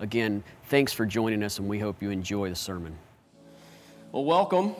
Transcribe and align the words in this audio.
Again, 0.00 0.44
thanks 0.66 0.92
for 0.92 1.04
joining 1.04 1.42
us, 1.42 1.58
and 1.58 1.68
we 1.68 1.80
hope 1.80 2.00
you 2.00 2.10
enjoy 2.10 2.48
the 2.48 2.54
sermon. 2.54 2.96
Well, 4.12 4.24
welcome. 4.24 4.76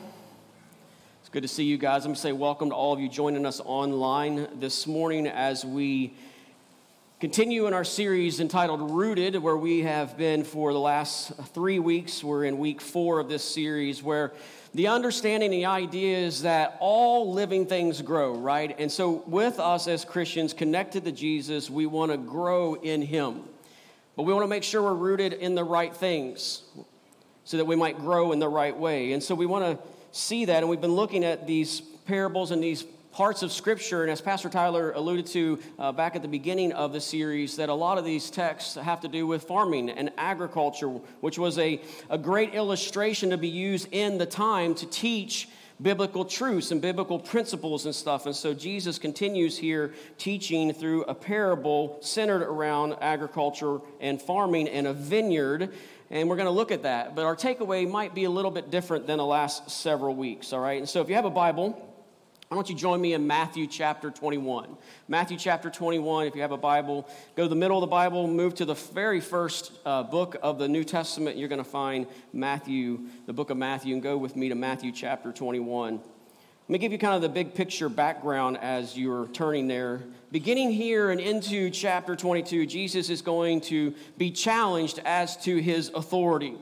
It's 1.20 1.28
good 1.28 1.42
to 1.42 1.48
see 1.48 1.64
you 1.64 1.76
guys. 1.76 2.04
I'm 2.04 2.10
going 2.10 2.14
to 2.14 2.20
say 2.20 2.30
welcome 2.30 2.68
to 2.68 2.76
all 2.76 2.92
of 2.92 3.00
you 3.00 3.08
joining 3.08 3.44
us 3.44 3.60
online 3.64 4.46
this 4.60 4.86
morning 4.86 5.26
as 5.26 5.64
we 5.64 6.14
continue 7.18 7.66
in 7.66 7.74
our 7.74 7.82
series 7.82 8.38
entitled 8.38 8.92
Rooted, 8.92 9.34
where 9.34 9.56
we 9.56 9.80
have 9.80 10.16
been 10.16 10.44
for 10.44 10.72
the 10.72 10.78
last 10.78 11.32
three 11.52 11.80
weeks. 11.80 12.22
We're 12.22 12.44
in 12.44 12.56
week 12.56 12.80
four 12.80 13.18
of 13.18 13.28
this 13.28 13.42
series, 13.42 14.00
where 14.00 14.32
the 14.72 14.86
understanding, 14.86 15.50
the 15.50 15.66
idea 15.66 16.16
is 16.16 16.42
that 16.42 16.76
all 16.78 17.32
living 17.32 17.66
things 17.66 18.02
grow, 18.02 18.36
right? 18.36 18.76
And 18.78 18.90
so, 18.90 19.24
with 19.26 19.58
us 19.58 19.88
as 19.88 20.04
Christians 20.04 20.52
connected 20.54 21.04
to 21.06 21.10
Jesus, 21.10 21.68
we 21.68 21.86
want 21.86 22.12
to 22.12 22.18
grow 22.18 22.74
in 22.74 23.02
Him. 23.02 23.42
But 24.18 24.24
we 24.24 24.32
want 24.32 24.42
to 24.42 24.48
make 24.48 24.64
sure 24.64 24.82
we're 24.82 24.94
rooted 24.94 25.32
in 25.32 25.54
the 25.54 25.62
right 25.62 25.94
things 25.94 26.64
so 27.44 27.56
that 27.56 27.64
we 27.64 27.76
might 27.76 28.00
grow 28.00 28.32
in 28.32 28.40
the 28.40 28.48
right 28.48 28.76
way. 28.76 29.12
And 29.12 29.22
so, 29.22 29.32
we 29.32 29.46
want 29.46 29.64
to 29.64 29.88
see 30.10 30.46
that. 30.46 30.56
And 30.56 30.68
we've 30.68 30.80
been 30.80 30.96
looking 30.96 31.24
at 31.24 31.46
these 31.46 31.80
parables 32.04 32.50
and 32.50 32.60
these 32.60 32.82
parts 33.12 33.44
of 33.44 33.52
Scripture, 33.52 34.02
and 34.02 34.10
as 34.10 34.20
Pastor 34.20 34.48
Tyler 34.48 34.90
alluded 34.90 35.26
to 35.26 35.60
uh, 35.78 35.92
back 35.92 36.16
at 36.16 36.22
the 36.22 36.28
beginning 36.28 36.72
of 36.72 36.92
the 36.92 37.00
series, 37.00 37.54
that 37.56 37.68
a 37.68 37.74
lot 37.74 37.96
of 37.96 38.04
these 38.04 38.28
texts 38.28 38.74
have 38.74 39.00
to 39.02 39.08
do 39.08 39.24
with 39.24 39.44
farming 39.44 39.88
and 39.88 40.10
agriculture, 40.18 40.88
which 41.20 41.38
was 41.38 41.56
a, 41.56 41.80
a 42.10 42.18
great 42.18 42.54
illustration 42.54 43.30
to 43.30 43.38
be 43.38 43.46
used 43.46 43.86
in 43.92 44.18
the 44.18 44.26
time 44.26 44.74
to 44.74 44.86
teach 44.86 45.48
biblical 45.80 46.24
truths 46.24 46.70
and 46.70 46.80
biblical 46.80 47.18
principles 47.18 47.84
and 47.86 47.94
stuff. 47.94 48.26
And 48.26 48.34
so 48.34 48.52
Jesus 48.52 48.98
continues 48.98 49.56
here 49.56 49.94
teaching 50.16 50.72
through 50.72 51.04
a 51.04 51.14
parable 51.14 51.98
centered 52.00 52.42
around 52.42 52.96
agriculture 53.00 53.78
and 54.00 54.20
farming 54.20 54.68
and 54.68 54.86
a 54.86 54.92
vineyard. 54.92 55.72
And 56.10 56.28
we're 56.28 56.36
going 56.36 56.46
to 56.46 56.52
look 56.52 56.72
at 56.72 56.82
that. 56.82 57.14
But 57.14 57.24
our 57.26 57.36
takeaway 57.36 57.88
might 57.88 58.14
be 58.14 58.24
a 58.24 58.30
little 58.30 58.50
bit 58.50 58.70
different 58.70 59.06
than 59.06 59.18
the 59.18 59.26
last 59.26 59.70
several 59.70 60.14
weeks, 60.14 60.52
all 60.52 60.60
right? 60.60 60.78
And 60.78 60.88
so 60.88 61.00
if 61.00 61.08
you 61.08 61.14
have 61.14 61.26
a 61.26 61.30
Bible, 61.30 61.87
why 62.48 62.54
don't 62.54 62.70
you 62.70 62.74
join 62.74 62.98
me 62.98 63.12
in 63.12 63.26
Matthew 63.26 63.66
chapter 63.66 64.10
21? 64.10 64.74
Matthew 65.06 65.36
chapter 65.36 65.68
21, 65.68 66.28
if 66.28 66.34
you 66.34 66.40
have 66.40 66.50
a 66.50 66.56
Bible, 66.56 67.06
go 67.36 67.42
to 67.42 67.48
the 67.48 67.54
middle 67.54 67.76
of 67.76 67.82
the 67.82 67.88
Bible, 67.88 68.26
move 68.26 68.54
to 68.54 68.64
the 68.64 68.74
very 68.74 69.20
first 69.20 69.70
uh, 69.84 70.02
book 70.02 70.34
of 70.42 70.58
the 70.58 70.66
New 70.66 70.82
Testament. 70.82 71.36
You're 71.36 71.50
going 71.50 71.62
to 71.62 71.70
find 71.70 72.06
Matthew, 72.32 73.00
the 73.26 73.34
book 73.34 73.50
of 73.50 73.58
Matthew, 73.58 73.92
and 73.92 74.02
go 74.02 74.16
with 74.16 74.34
me 74.34 74.48
to 74.48 74.54
Matthew 74.54 74.92
chapter 74.92 75.30
21. 75.30 75.96
Let 75.96 76.02
me 76.68 76.78
give 76.78 76.90
you 76.90 76.96
kind 76.96 77.14
of 77.14 77.20
the 77.20 77.28
big 77.28 77.54
picture 77.54 77.90
background 77.90 78.56
as 78.62 78.96
you're 78.96 79.26
turning 79.28 79.68
there. 79.68 80.00
Beginning 80.32 80.70
here 80.70 81.10
and 81.10 81.20
into 81.20 81.68
chapter 81.68 82.16
22, 82.16 82.64
Jesus 82.64 83.10
is 83.10 83.20
going 83.20 83.60
to 83.62 83.94
be 84.16 84.30
challenged 84.30 85.00
as 85.04 85.36
to 85.44 85.58
his 85.58 85.90
authority. 85.90 86.56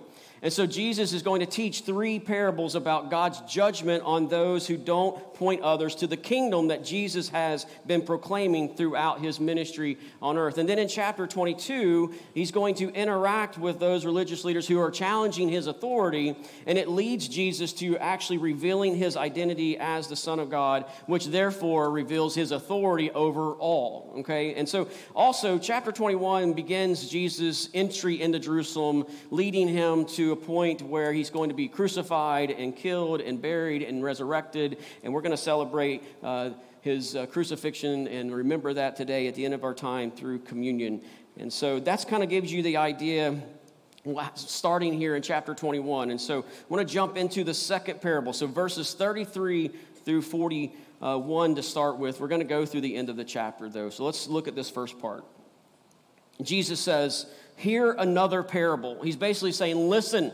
And 0.46 0.52
so 0.52 0.64
Jesus 0.64 1.12
is 1.12 1.22
going 1.22 1.40
to 1.40 1.46
teach 1.46 1.80
three 1.80 2.20
parables 2.20 2.76
about 2.76 3.10
God's 3.10 3.40
judgment 3.52 4.04
on 4.04 4.28
those 4.28 4.64
who 4.64 4.76
don't 4.76 5.34
point 5.34 5.62
others 5.62 5.96
to 5.96 6.06
the 6.06 6.16
kingdom 6.16 6.68
that 6.68 6.84
Jesus 6.84 7.28
has 7.30 7.66
been 7.84 8.00
proclaiming 8.00 8.76
throughout 8.76 9.20
his 9.20 9.40
ministry 9.40 9.98
on 10.22 10.38
earth. 10.38 10.58
And 10.58 10.68
then 10.68 10.78
in 10.78 10.86
chapter 10.86 11.26
22, 11.26 12.14
he's 12.32 12.52
going 12.52 12.76
to 12.76 12.92
interact 12.92 13.58
with 13.58 13.80
those 13.80 14.06
religious 14.06 14.44
leaders 14.44 14.68
who 14.68 14.78
are 14.78 14.92
challenging 14.92 15.48
his 15.48 15.66
authority, 15.66 16.36
and 16.64 16.78
it 16.78 16.88
leads 16.88 17.26
Jesus 17.26 17.72
to 17.74 17.98
actually 17.98 18.38
revealing 18.38 18.94
his 18.94 19.16
identity 19.16 19.76
as 19.78 20.06
the 20.06 20.14
Son 20.14 20.38
of 20.38 20.48
God, 20.48 20.84
which 21.06 21.26
therefore 21.26 21.90
reveals 21.90 22.36
his 22.36 22.52
authority 22.52 23.10
over 23.10 23.54
all. 23.54 24.14
Okay? 24.18 24.54
And 24.54 24.68
so 24.68 24.88
also, 25.12 25.58
chapter 25.58 25.90
21 25.90 26.52
begins 26.52 27.10
Jesus' 27.10 27.68
entry 27.74 28.22
into 28.22 28.38
Jerusalem, 28.38 29.06
leading 29.32 29.66
him 29.66 30.04
to 30.04 30.35
a 30.36 30.44
point 30.44 30.82
where 30.82 31.12
he's 31.12 31.30
going 31.30 31.48
to 31.48 31.54
be 31.54 31.68
crucified 31.68 32.50
and 32.50 32.76
killed 32.76 33.20
and 33.20 33.40
buried 33.40 33.82
and 33.82 34.04
resurrected. 34.04 34.78
And 35.02 35.12
we're 35.12 35.22
going 35.22 35.30
to 35.30 35.36
celebrate 35.36 36.02
uh, 36.22 36.50
his 36.82 37.16
uh, 37.16 37.26
crucifixion 37.26 38.06
and 38.06 38.34
remember 38.34 38.74
that 38.74 38.96
today 38.96 39.28
at 39.28 39.34
the 39.34 39.44
end 39.44 39.54
of 39.54 39.64
our 39.64 39.74
time 39.74 40.10
through 40.10 40.40
communion. 40.40 41.02
And 41.38 41.52
so 41.52 41.80
that's 41.80 42.04
kind 42.04 42.22
of 42.22 42.28
gives 42.28 42.52
you 42.52 42.62
the 42.62 42.76
idea 42.76 43.40
starting 44.34 44.92
here 44.92 45.16
in 45.16 45.22
chapter 45.22 45.54
21. 45.54 46.10
And 46.10 46.20
so 46.20 46.40
I 46.40 46.44
want 46.68 46.86
to 46.86 46.92
jump 46.92 47.16
into 47.16 47.42
the 47.42 47.54
second 47.54 48.00
parable. 48.00 48.32
So 48.32 48.46
verses 48.46 48.94
33 48.94 49.70
through 50.04 50.22
41 50.22 51.54
to 51.54 51.62
start 51.62 51.96
with. 51.96 52.20
We're 52.20 52.28
going 52.28 52.40
to 52.40 52.46
go 52.46 52.66
through 52.66 52.82
the 52.82 52.94
end 52.94 53.08
of 53.08 53.16
the 53.16 53.24
chapter 53.24 53.68
though. 53.68 53.90
So 53.90 54.04
let's 54.04 54.28
look 54.28 54.46
at 54.48 54.54
this 54.54 54.70
first 54.70 54.98
part. 55.00 55.24
Jesus 56.42 56.78
says, 56.78 57.26
hear 57.56 57.92
another 57.92 58.42
parable. 58.42 59.02
He's 59.02 59.16
basically 59.16 59.52
saying, 59.52 59.88
listen, 59.88 60.32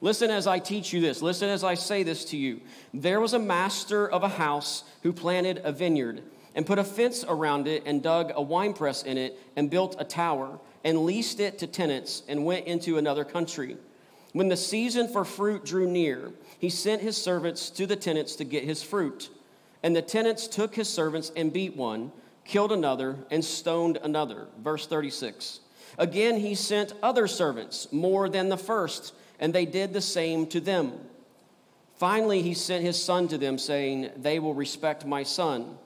listen 0.00 0.30
as 0.30 0.46
I 0.46 0.58
teach 0.58 0.92
you 0.92 1.00
this, 1.00 1.22
listen 1.22 1.48
as 1.48 1.64
I 1.64 1.74
say 1.74 2.02
this 2.02 2.24
to 2.26 2.36
you. 2.36 2.60
There 2.94 3.20
was 3.20 3.32
a 3.32 3.38
master 3.38 4.08
of 4.08 4.22
a 4.22 4.28
house 4.28 4.84
who 5.02 5.12
planted 5.12 5.60
a 5.64 5.72
vineyard 5.72 6.22
and 6.54 6.66
put 6.66 6.78
a 6.78 6.84
fence 6.84 7.24
around 7.26 7.66
it 7.66 7.82
and 7.86 8.02
dug 8.02 8.32
a 8.34 8.42
winepress 8.42 9.02
in 9.02 9.18
it 9.18 9.38
and 9.56 9.70
built 9.70 9.96
a 9.98 10.04
tower 10.04 10.58
and 10.84 11.04
leased 11.04 11.40
it 11.40 11.58
to 11.58 11.66
tenants 11.66 12.22
and 12.28 12.44
went 12.44 12.66
into 12.66 12.98
another 12.98 13.24
country. 13.24 13.76
When 14.32 14.48
the 14.48 14.56
season 14.56 15.08
for 15.08 15.24
fruit 15.24 15.64
drew 15.64 15.88
near, 15.88 16.32
he 16.58 16.68
sent 16.68 17.02
his 17.02 17.16
servants 17.16 17.70
to 17.70 17.86
the 17.86 17.96
tenants 17.96 18.36
to 18.36 18.44
get 18.44 18.64
his 18.64 18.82
fruit. 18.82 19.30
And 19.82 19.94
the 19.94 20.02
tenants 20.02 20.48
took 20.48 20.74
his 20.74 20.88
servants 20.88 21.32
and 21.36 21.52
beat 21.52 21.76
one, 21.76 22.12
killed 22.44 22.72
another, 22.72 23.16
and 23.30 23.44
stoned 23.44 23.98
another. 24.02 24.48
Verse 24.60 24.86
36. 24.86 25.60
Again, 25.96 26.38
he 26.38 26.54
sent 26.54 26.92
other 27.02 27.26
servants, 27.26 27.92
more 27.92 28.28
than 28.28 28.48
the 28.48 28.56
first, 28.56 29.14
and 29.40 29.54
they 29.54 29.64
did 29.64 29.92
the 29.92 30.00
same 30.00 30.46
to 30.48 30.60
them. 30.60 30.92
Finally, 31.96 32.42
he 32.42 32.54
sent 32.54 32.84
his 32.84 33.02
son 33.02 33.28
to 33.28 33.38
them, 33.38 33.58
saying, 33.58 34.10
They 34.16 34.38
will 34.38 34.54
respect 34.54 35.06
my 35.06 35.22
son. 35.22 35.78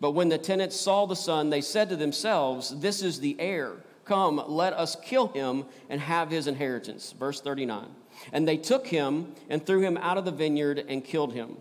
But 0.00 0.12
when 0.12 0.28
the 0.28 0.38
tenants 0.38 0.78
saw 0.78 1.06
the 1.06 1.16
son, 1.16 1.50
they 1.50 1.60
said 1.60 1.88
to 1.90 1.96
themselves, 1.96 2.80
This 2.80 3.02
is 3.02 3.20
the 3.20 3.36
heir. 3.38 3.76
Come, 4.04 4.42
let 4.48 4.72
us 4.72 4.96
kill 5.02 5.28
him 5.28 5.64
and 5.88 6.00
have 6.00 6.30
his 6.30 6.46
inheritance. 6.46 7.12
Verse 7.12 7.40
39. 7.40 7.86
And 8.32 8.46
they 8.46 8.56
took 8.56 8.86
him 8.86 9.34
and 9.48 9.64
threw 9.64 9.80
him 9.80 9.96
out 9.96 10.18
of 10.18 10.24
the 10.24 10.30
vineyard 10.30 10.84
and 10.88 11.04
killed 11.04 11.32
him. 11.32 11.56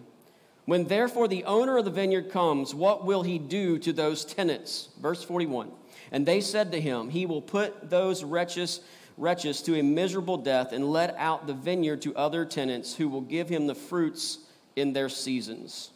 When 0.66 0.86
therefore 0.86 1.28
the 1.28 1.44
owner 1.44 1.78
of 1.78 1.86
the 1.86 1.92
vineyard 1.92 2.32
comes, 2.32 2.74
what 2.74 3.06
will 3.06 3.24
he 3.24 3.38
do 3.38 3.78
to 3.80 3.94
those 3.94 4.26
tenants? 4.26 4.90
Verse 5.02 5.24
41. 5.24 5.72
And 6.14 6.28
they 6.28 6.40
said 6.40 6.72
to 6.72 6.80
him, 6.80 7.10
He 7.10 7.26
will 7.26 7.42
put 7.42 7.90
those 7.90 8.24
wretches, 8.24 8.80
wretches 9.18 9.64
to 9.64 9.78
a 9.78 9.84
miserable 9.84 10.38
death 10.38 10.72
and 10.72 10.90
let 10.90 11.16
out 11.18 11.48
the 11.48 11.56
vineyard 11.56 12.04
to 12.04 12.16
other 12.16 12.46
tenants 12.46 12.96
who 12.96 13.10
will 13.10 13.22
give 13.22 13.50
him 13.50 13.66
the 13.66 13.76
fruits 13.76 14.38
in 14.76 14.94
their 14.94 15.10
seasons. 15.10 15.90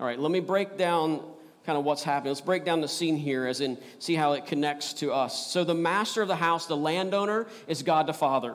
All 0.00 0.06
right, 0.06 0.18
let 0.18 0.32
me 0.32 0.40
break 0.40 0.78
down 0.78 1.20
kind 1.66 1.78
of 1.78 1.84
what's 1.84 2.02
happening. 2.02 2.30
Let's 2.30 2.40
break 2.40 2.64
down 2.64 2.80
the 2.80 2.88
scene 2.88 3.16
here 3.16 3.46
as 3.46 3.60
in 3.60 3.76
see 3.98 4.14
how 4.14 4.32
it 4.32 4.46
connects 4.46 4.94
to 4.94 5.12
us. 5.12 5.46
So 5.48 5.64
the 5.64 5.74
master 5.74 6.22
of 6.22 6.28
the 6.28 6.36
house, 6.36 6.66
the 6.66 6.76
landowner, 6.76 7.46
is 7.66 7.82
God 7.82 8.06
the 8.06 8.14
Father. 8.14 8.54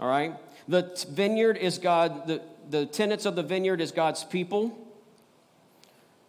All 0.00 0.08
right? 0.08 0.34
The 0.66 1.06
vineyard 1.10 1.58
is 1.58 1.78
God, 1.78 2.26
the, 2.26 2.42
the 2.68 2.86
tenants 2.86 3.24
of 3.24 3.36
the 3.36 3.42
vineyard 3.42 3.80
is 3.80 3.92
God's 3.92 4.24
people. 4.24 4.76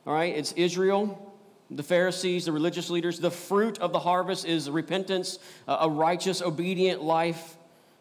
All 0.05 0.13
right, 0.13 0.35
it's 0.35 0.51
Israel 0.51 1.32
the 1.71 1.83
Pharisees, 1.83 2.45
the 2.45 2.51
religious 2.51 2.89
leaders. 2.89 3.19
The 3.19 3.31
fruit 3.31 3.79
of 3.79 3.91
the 3.91 3.99
harvest 3.99 4.45
is 4.45 4.69
repentance, 4.69 5.39
uh, 5.67 5.77
a 5.81 5.89
righteous, 5.89 6.41
obedient 6.41 7.01
life, 7.01 7.55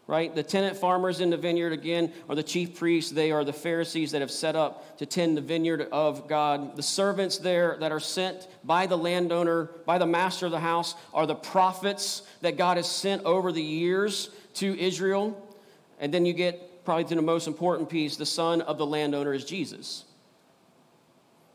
right? 0.06 0.34
The 0.34 0.42
tenant 0.42 0.76
farmers 0.76 1.20
in 1.20 1.30
the 1.30 1.36
vineyard, 1.36 1.72
again, 1.72 2.12
are 2.28 2.34
the 2.34 2.42
chief 2.42 2.76
priests. 2.76 3.10
They 3.10 3.30
are 3.30 3.44
the 3.44 3.52
Pharisees 3.52 4.12
that 4.12 4.20
have 4.20 4.30
set 4.30 4.56
up 4.56 4.98
to 4.98 5.06
tend 5.06 5.36
the 5.36 5.42
vineyard 5.42 5.88
of 5.92 6.28
God. 6.28 6.76
The 6.76 6.82
servants 6.82 7.38
there 7.38 7.76
that 7.80 7.92
are 7.92 8.00
sent 8.00 8.48
by 8.64 8.86
the 8.86 8.98
landowner, 8.98 9.70
by 9.86 9.98
the 9.98 10.06
master 10.06 10.46
of 10.46 10.52
the 10.52 10.60
house, 10.60 10.94
are 11.14 11.26
the 11.26 11.34
prophets 11.34 12.22
that 12.40 12.56
God 12.56 12.76
has 12.76 12.90
sent 12.90 13.24
over 13.24 13.52
the 13.52 13.62
years 13.62 14.30
to 14.54 14.78
Israel. 14.78 15.48
And 15.98 16.12
then 16.12 16.26
you 16.26 16.32
get 16.32 16.84
probably 16.84 17.04
to 17.04 17.14
the 17.14 17.22
most 17.22 17.46
important 17.46 17.88
piece 17.88 18.16
the 18.16 18.26
son 18.26 18.60
of 18.60 18.78
the 18.78 18.86
landowner 18.86 19.32
is 19.32 19.44
Jesus. 19.44 20.04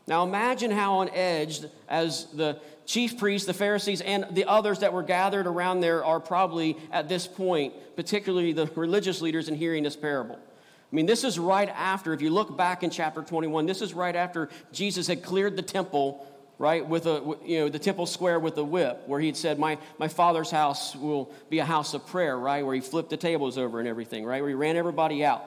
Now 0.08 0.24
imagine 0.24 0.70
how 0.70 1.00
on 1.00 1.10
edge, 1.10 1.60
as 1.86 2.24
the 2.32 2.58
chief 2.86 3.18
priests, 3.18 3.46
the 3.46 3.52
Pharisees, 3.52 4.00
and 4.00 4.26
the 4.30 4.46
others 4.46 4.78
that 4.78 4.94
were 4.94 5.02
gathered 5.02 5.46
around 5.46 5.80
there 5.80 6.02
are 6.02 6.18
probably 6.18 6.78
at 6.90 7.10
this 7.10 7.26
point, 7.26 7.74
particularly 7.94 8.54
the 8.54 8.66
religious 8.74 9.20
leaders 9.20 9.50
in 9.50 9.54
hearing 9.54 9.82
this 9.82 9.96
parable. 9.96 10.36
I 10.36 10.96
mean, 10.96 11.04
this 11.04 11.24
is 11.24 11.38
right 11.38 11.68
after, 11.68 12.14
if 12.14 12.22
you 12.22 12.30
look 12.30 12.56
back 12.56 12.82
in 12.82 12.88
chapter 12.88 13.20
21, 13.20 13.66
this 13.66 13.82
is 13.82 13.92
right 13.92 14.16
after 14.16 14.48
Jesus 14.72 15.06
had 15.06 15.22
cleared 15.22 15.56
the 15.56 15.62
temple, 15.62 16.26
right, 16.56 16.88
with 16.88 17.04
a, 17.04 17.36
you 17.44 17.58
know, 17.58 17.68
the 17.68 17.78
temple 17.78 18.06
square 18.06 18.40
with 18.40 18.56
a 18.56 18.64
whip, 18.64 19.02
where 19.06 19.20
he 19.20 19.26
had 19.26 19.36
said, 19.36 19.58
my, 19.58 19.76
my 19.98 20.08
father's 20.08 20.50
house 20.50 20.96
will 20.96 21.30
be 21.50 21.58
a 21.58 21.66
house 21.66 21.92
of 21.92 22.06
prayer, 22.06 22.38
right, 22.38 22.64
where 22.64 22.74
he 22.74 22.80
flipped 22.80 23.10
the 23.10 23.18
tables 23.18 23.58
over 23.58 23.78
and 23.78 23.86
everything, 23.86 24.24
right, 24.24 24.40
where 24.40 24.48
he 24.48 24.54
ran 24.54 24.76
everybody 24.76 25.22
out. 25.22 25.44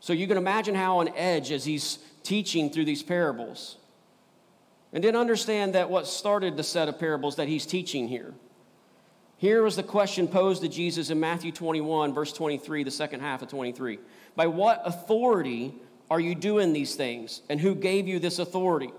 So 0.00 0.12
you 0.12 0.26
can 0.28 0.36
imagine 0.36 0.74
how 0.74 0.98
on 0.98 1.08
edge 1.16 1.50
as 1.50 1.64
he's 1.64 1.98
teaching 2.26 2.70
through 2.70 2.84
these 2.84 3.02
parables. 3.02 3.76
And 4.92 5.02
then 5.04 5.16
understand 5.16 5.74
that 5.74 5.90
what 5.90 6.06
started 6.06 6.56
the 6.56 6.62
set 6.62 6.88
of 6.88 6.98
parables 6.98 7.36
that 7.36 7.48
he's 7.48 7.66
teaching 7.66 8.08
here. 8.08 8.34
Here 9.38 9.62
was 9.62 9.76
the 9.76 9.82
question 9.82 10.26
posed 10.26 10.62
to 10.62 10.68
Jesus 10.68 11.10
in 11.10 11.20
Matthew 11.20 11.52
21, 11.52 12.14
verse 12.14 12.32
23, 12.32 12.84
the 12.84 12.90
second 12.90 13.20
half 13.20 13.42
of 13.42 13.48
23. 13.48 13.98
By 14.34 14.46
what 14.46 14.80
authority 14.84 15.74
are 16.10 16.20
you 16.20 16.34
doing 16.34 16.72
these 16.72 16.94
things? 16.94 17.42
And 17.50 17.60
who 17.60 17.74
gave 17.74 18.08
you 18.08 18.18
this 18.18 18.38
authority? 18.38 18.92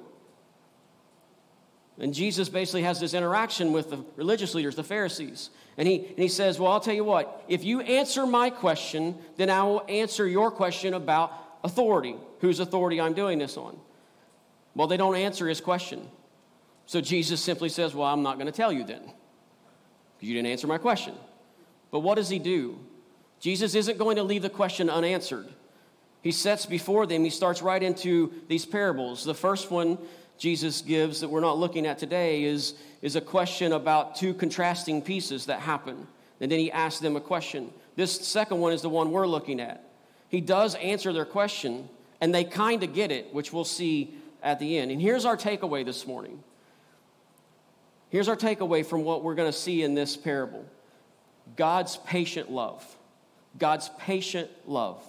And 1.99 2.13
Jesus 2.13 2.47
basically 2.47 2.83
has 2.83 2.99
this 2.99 3.15
interaction 3.15 3.73
with 3.73 3.89
the 3.89 4.05
religious 4.15 4.53
leaders, 4.53 4.75
the 4.75 4.83
Pharisees. 4.83 5.49
And 5.77 5.87
he, 5.87 6.05
and 6.05 6.19
he 6.19 6.27
says, 6.27 6.59
Well, 6.59 6.71
I'll 6.71 6.79
tell 6.79 6.93
you 6.93 7.03
what, 7.03 7.43
if 7.47 7.63
you 7.63 7.81
answer 7.81 8.27
my 8.27 8.51
question, 8.51 9.15
then 9.35 9.49
I 9.49 9.63
will 9.63 9.83
answer 9.89 10.27
your 10.27 10.51
question 10.51 10.93
about 10.93 11.33
authority, 11.67 12.15
whose 12.39 12.59
authority 12.59 12.99
I'm 12.99 13.13
doing 13.13 13.37
this 13.37 13.57
on. 13.57 13.77
Well, 14.73 14.87
they 14.87 14.97
don't 14.97 15.15
answer 15.15 15.47
his 15.47 15.61
question. 15.61 16.07
So 16.87 17.01
Jesus 17.01 17.41
simply 17.41 17.69
says, 17.69 17.93
Well, 17.93 18.07
I'm 18.07 18.23
not 18.23 18.35
going 18.35 18.47
to 18.47 18.51
tell 18.51 18.71
you 18.71 18.83
then, 18.83 19.01
you 20.19 20.33
didn't 20.33 20.51
answer 20.51 20.65
my 20.65 20.79
question. 20.79 21.13
But 21.91 21.99
what 21.99 22.15
does 22.15 22.29
he 22.29 22.39
do? 22.39 22.79
Jesus 23.39 23.75
isn't 23.75 23.97
going 23.97 24.15
to 24.15 24.23
leave 24.23 24.41
the 24.41 24.49
question 24.49 24.89
unanswered. 24.89 25.47
He 26.21 26.31
sets 26.31 26.65
before 26.65 27.05
them, 27.05 27.23
he 27.23 27.29
starts 27.29 27.61
right 27.61 27.81
into 27.81 28.33
these 28.47 28.65
parables. 28.65 29.23
The 29.23 29.35
first 29.35 29.69
one 29.69 29.97
Jesus 30.37 30.81
gives 30.81 31.21
that 31.21 31.29
we're 31.29 31.41
not 31.41 31.57
looking 31.57 31.85
at 31.85 31.97
today 31.97 32.43
is, 32.43 32.75
is 33.01 33.15
a 33.15 33.21
question 33.21 33.73
about 33.73 34.15
two 34.15 34.33
contrasting 34.33 35.01
pieces 35.01 35.45
that 35.47 35.59
happen. 35.59 36.07
And 36.39 36.51
then 36.51 36.59
he 36.59 36.71
asks 36.71 36.99
them 36.99 37.15
a 37.15 37.21
question. 37.21 37.71
This 37.95 38.27
second 38.27 38.59
one 38.59 38.73
is 38.73 38.81
the 38.81 38.89
one 38.89 39.11
we're 39.11 39.27
looking 39.27 39.59
at. 39.59 39.86
He 40.29 40.41
does 40.41 40.75
answer 40.75 41.13
their 41.13 41.25
question, 41.25 41.87
and 42.19 42.33
they 42.33 42.43
kind 42.43 42.83
of 42.83 42.93
get 42.93 43.11
it, 43.11 43.33
which 43.33 43.53
we'll 43.53 43.63
see 43.63 44.13
at 44.43 44.59
the 44.59 44.77
end. 44.77 44.91
And 44.91 45.01
here's 45.01 45.25
our 45.25 45.37
takeaway 45.37 45.85
this 45.85 46.05
morning. 46.05 46.43
Here's 48.09 48.27
our 48.27 48.35
takeaway 48.35 48.85
from 48.85 49.03
what 49.03 49.23
we're 49.23 49.35
going 49.35 49.51
to 49.51 49.57
see 49.57 49.83
in 49.83 49.93
this 49.93 50.15
parable 50.15 50.65
God's 51.55 51.97
patient 51.97 52.51
love. 52.51 52.85
God's 53.57 53.89
patient 53.97 54.49
love. 54.65 55.03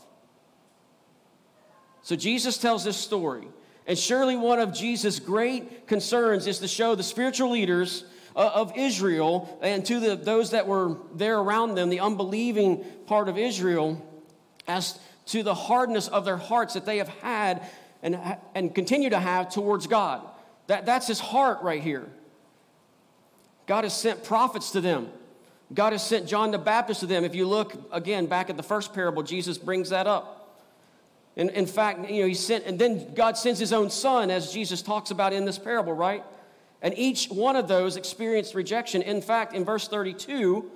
So 2.02 2.16
Jesus 2.16 2.58
tells 2.58 2.84
this 2.84 2.96
story. 2.96 3.46
And 3.86 3.98
surely 3.98 4.36
one 4.36 4.58
of 4.58 4.74
Jesus' 4.74 5.18
great 5.18 5.86
concerns 5.86 6.46
is 6.46 6.58
to 6.58 6.68
show 6.68 6.94
the 6.94 7.02
spiritual 7.02 7.50
leaders 7.50 8.04
uh, 8.36 8.50
of 8.54 8.76
Israel 8.76 9.58
and 9.62 9.84
to 9.86 9.98
the, 9.98 10.16
those 10.16 10.50
that 10.50 10.66
were 10.66 10.96
there 11.14 11.38
around 11.38 11.74
them, 11.74 11.88
the 11.88 12.00
unbelieving 12.00 12.84
part 13.06 13.28
of 13.28 13.38
Israel, 13.38 14.04
as 14.68 14.98
to 15.26 15.42
the 15.42 15.54
hardness 15.54 16.08
of 16.08 16.24
their 16.24 16.36
hearts 16.36 16.74
that 16.74 16.86
they 16.86 16.98
have 16.98 17.08
had 17.08 17.66
and, 18.02 18.18
and 18.54 18.74
continue 18.74 19.10
to 19.10 19.18
have 19.18 19.50
towards 19.50 19.86
God. 19.86 20.22
That, 20.68 20.86
that's 20.86 21.06
his 21.06 21.18
heart 21.18 21.62
right 21.62 21.82
here. 21.82 22.06
God 23.66 23.84
has 23.84 23.96
sent 23.96 24.22
prophets 24.24 24.70
to 24.72 24.80
them. 24.80 25.08
God 25.74 25.92
has 25.92 26.06
sent 26.06 26.26
John 26.26 26.50
the 26.50 26.58
Baptist 26.58 27.00
to 27.00 27.06
them. 27.06 27.24
If 27.24 27.34
you 27.34 27.46
look 27.46 27.74
again 27.92 28.26
back 28.26 28.48
at 28.48 28.56
the 28.56 28.62
first 28.62 28.94
parable, 28.94 29.22
Jesus 29.22 29.58
brings 29.58 29.90
that 29.90 30.06
up. 30.06 30.34
And 31.36 31.50
in 31.50 31.66
fact, 31.66 32.10
you 32.10 32.22
know, 32.22 32.28
he 32.28 32.34
sent, 32.34 32.64
and 32.64 32.78
then 32.78 33.14
God 33.14 33.36
sends 33.36 33.60
his 33.60 33.72
own 33.72 33.90
son, 33.90 34.30
as 34.30 34.52
Jesus 34.52 34.82
talks 34.82 35.10
about 35.10 35.32
in 35.32 35.44
this 35.44 35.58
parable, 35.58 35.92
right? 35.92 36.24
And 36.80 36.96
each 36.96 37.28
one 37.28 37.56
of 37.56 37.68
those 37.68 37.96
experienced 37.96 38.54
rejection. 38.54 39.02
In 39.02 39.20
fact, 39.20 39.54
in 39.54 39.64
verse 39.64 39.88
32, 39.88 40.70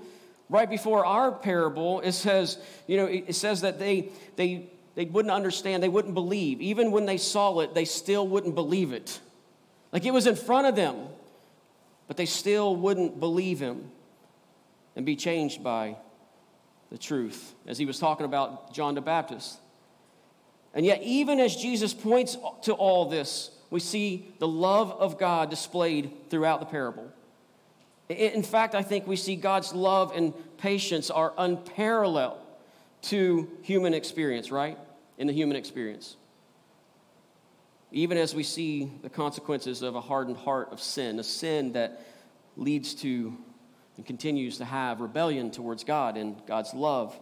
right 0.53 0.69
before 0.69 1.05
our 1.05 1.33
parable, 1.33 2.01
it 2.01 2.13
says, 2.13 2.59
you 2.87 2.99
know, 2.99 3.07
it 3.07 3.35
says 3.35 3.63
that 3.63 3.79
they, 3.79 4.11
they, 4.37 4.71
they 4.95 5.07
wouldn't 5.07 5.33
understand, 5.33 5.83
they 5.83 5.89
wouldn't 5.89 6.15
believe. 6.15 6.61
Even 6.61 6.93
when 6.93 7.07
they 7.07 7.17
saw 7.17 7.59
it, 7.61 7.75
they 7.75 7.87
still 7.87 8.29
wouldn't 8.29 8.55
believe 8.55 8.93
it. 8.93 9.19
Like 9.93 10.05
it 10.05 10.13
was 10.13 10.27
in 10.27 10.37
front 10.37 10.67
of 10.67 10.77
them, 10.77 10.97
but 12.07 12.19
they 12.19 12.27
still 12.27 12.77
wouldn't 12.77 13.19
believe 13.19 13.59
him 13.59 13.91
and 14.95 15.07
be 15.07 15.17
changed 15.17 15.65
by 15.65 15.97
the 16.91 16.99
truth, 16.99 17.55
as 17.67 17.79
he 17.79 17.87
was 17.87 17.99
talking 17.99 18.27
about 18.27 18.75
John 18.75 18.95
the 18.95 19.01
Baptist. 19.01 19.59
And 20.75 20.85
yet, 20.85 21.03
even 21.03 21.41
as 21.41 21.57
Jesus 21.57 21.95
points 21.95 22.37
to 22.63 22.75
all 22.75 23.09
this, 23.09 23.51
we 23.71 23.81
see 23.81 24.29
the 24.39 24.49
love 24.49 24.91
of 24.91 25.19
God 25.19 25.49
displayed 25.49 26.13
throughout 26.29 26.61
the 26.61 26.67
parable. 26.67 27.11
In 28.09 28.43
fact, 28.43 28.75
I 28.75 28.83
think 28.83 29.07
we 29.07 29.17
see 29.17 29.37
God's 29.37 29.73
love 29.73 30.13
and 30.15 30.35
patience 30.59 31.11
are 31.11 31.33
unparalleled 31.39 32.39
to 33.03 33.51
human 33.63 33.95
experience, 33.95 34.51
right? 34.51 34.79
In 35.19 35.27
the 35.27 35.33
human 35.33 35.57
experience. 35.57 36.17
Even 37.91 38.17
as 38.19 38.35
we 38.35 38.43
see 38.43 38.91
the 39.03 39.11
consequences 39.11 39.83
of 39.83 39.95
a 39.95 40.01
hardened 40.01 40.37
heart 40.37 40.73
of 40.73 40.81
sin, 40.81 41.19
a 41.19 41.25
sin 41.25 41.73
that 41.73 42.05
leads 42.57 42.95
to 42.95 43.37
and 43.97 44.07
continues 44.07 44.59
to 44.59 44.65
have 44.65 45.01
rebellion 45.01 45.51
towards 45.51 45.85
God 45.85 46.17
and 46.17 46.37
God's 46.47 46.73
love. 46.75 47.19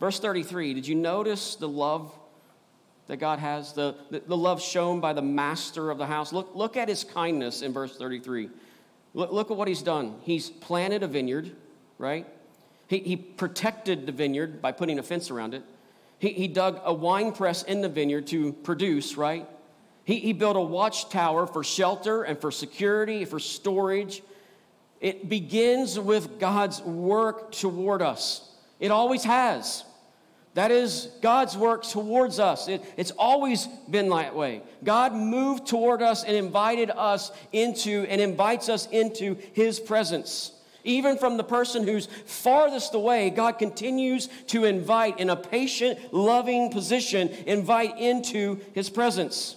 Verse 0.00 0.18
33, 0.18 0.74
did 0.74 0.86
you 0.86 0.94
notice 0.94 1.56
the 1.56 1.68
love 1.68 2.12
that 3.06 3.18
God 3.18 3.38
has, 3.38 3.74
the, 3.74 3.94
the, 4.10 4.20
the, 4.20 4.36
love 4.36 4.60
shown 4.60 5.00
by 5.00 5.12
the 5.12 5.22
master 5.22 5.90
of 5.90 5.98
the 5.98 6.06
house? 6.06 6.32
Look, 6.32 6.54
look 6.54 6.76
at 6.76 6.88
his 6.88 7.04
kindness 7.04 7.62
in 7.62 7.72
verse 7.72 7.96
33. 7.96 8.50
Look, 9.14 9.32
look 9.32 9.50
at 9.50 9.56
what 9.56 9.68
he's 9.68 9.82
done. 9.82 10.16
He's 10.22 10.50
planted 10.50 11.02
a 11.02 11.06
vineyard, 11.06 11.52
right? 11.98 12.26
He, 12.88 12.98
he 12.98 13.16
protected 13.16 14.06
the 14.06 14.12
vineyard 14.12 14.60
by 14.60 14.72
putting 14.72 14.98
a 14.98 15.02
fence 15.02 15.30
around 15.30 15.54
it. 15.54 15.62
He, 16.18 16.30
he 16.30 16.48
dug 16.48 16.80
a 16.84 16.92
wine 16.92 17.32
press 17.32 17.62
in 17.62 17.80
the 17.80 17.88
vineyard 17.88 18.26
to 18.28 18.52
produce, 18.52 19.16
right? 19.16 19.48
He, 20.04 20.18
he 20.18 20.32
built 20.32 20.56
a 20.56 20.60
watchtower 20.60 21.46
for 21.46 21.64
shelter 21.64 22.24
and 22.24 22.38
for 22.38 22.50
security, 22.50 23.24
for 23.24 23.38
storage. 23.38 24.22
It 25.00 25.28
begins 25.28 25.98
with 25.98 26.38
God's 26.38 26.82
work 26.82 27.52
toward 27.52 28.02
us. 28.02 28.50
It 28.80 28.90
always 28.90 29.24
has. 29.24 29.84
That 30.54 30.70
is 30.70 31.08
God's 31.20 31.56
work 31.56 31.82
towards 31.82 32.38
us. 32.38 32.68
It, 32.68 32.84
it's 32.96 33.10
always 33.12 33.66
been 33.90 34.08
that 34.10 34.36
way. 34.36 34.62
God 34.84 35.12
moved 35.12 35.66
toward 35.66 36.00
us 36.00 36.22
and 36.22 36.36
invited 36.36 36.90
us 36.90 37.32
into 37.52 38.06
and 38.08 38.20
invites 38.20 38.68
us 38.68 38.86
into 38.86 39.36
his 39.52 39.80
presence. 39.80 40.52
Even 40.84 41.16
from 41.16 41.38
the 41.38 41.44
person 41.44 41.84
who's 41.84 42.06
farthest 42.26 42.94
away, 42.94 43.30
God 43.30 43.58
continues 43.58 44.28
to 44.48 44.64
invite 44.64 45.18
in 45.18 45.30
a 45.30 45.36
patient, 45.36 45.98
loving 46.12 46.70
position, 46.70 47.30
invite 47.46 47.98
into 47.98 48.60
his 48.74 48.90
presence. 48.90 49.56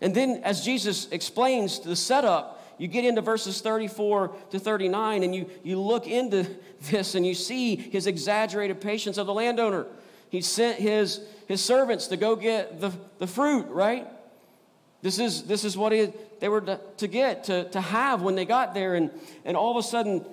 And 0.00 0.14
then, 0.14 0.42
as 0.44 0.64
Jesus 0.64 1.08
explains 1.10 1.80
the 1.80 1.96
setup, 1.96 2.59
you 2.80 2.88
get 2.88 3.04
into 3.04 3.20
verses 3.20 3.60
34 3.60 4.28
to 4.52 4.58
39 4.58 5.22
and 5.22 5.34
you, 5.34 5.50
you 5.62 5.78
look 5.78 6.06
into 6.06 6.46
this 6.90 7.14
and 7.14 7.26
you 7.26 7.34
see 7.34 7.76
his 7.76 8.06
exaggerated 8.06 8.80
patience 8.80 9.18
of 9.18 9.26
the 9.26 9.34
landowner. 9.34 9.84
He 10.30 10.40
sent 10.40 10.78
his, 10.78 11.20
his 11.46 11.62
servants 11.62 12.06
to 12.06 12.16
go 12.16 12.36
get 12.36 12.80
the, 12.80 12.90
the 13.18 13.26
fruit, 13.26 13.66
right? 13.66 14.08
This 15.02 15.18
is, 15.18 15.42
this 15.42 15.62
is 15.62 15.76
what 15.76 15.92
he, 15.92 16.10
they 16.40 16.48
were 16.48 16.62
to, 16.62 16.80
to 16.96 17.06
get, 17.06 17.44
to, 17.44 17.68
to 17.68 17.82
have 17.82 18.22
when 18.22 18.34
they 18.34 18.46
got 18.46 18.72
there, 18.72 18.94
and, 18.94 19.10
and 19.44 19.58
all 19.58 19.72
of 19.72 19.76
a 19.76 19.86
sudden 19.86 20.24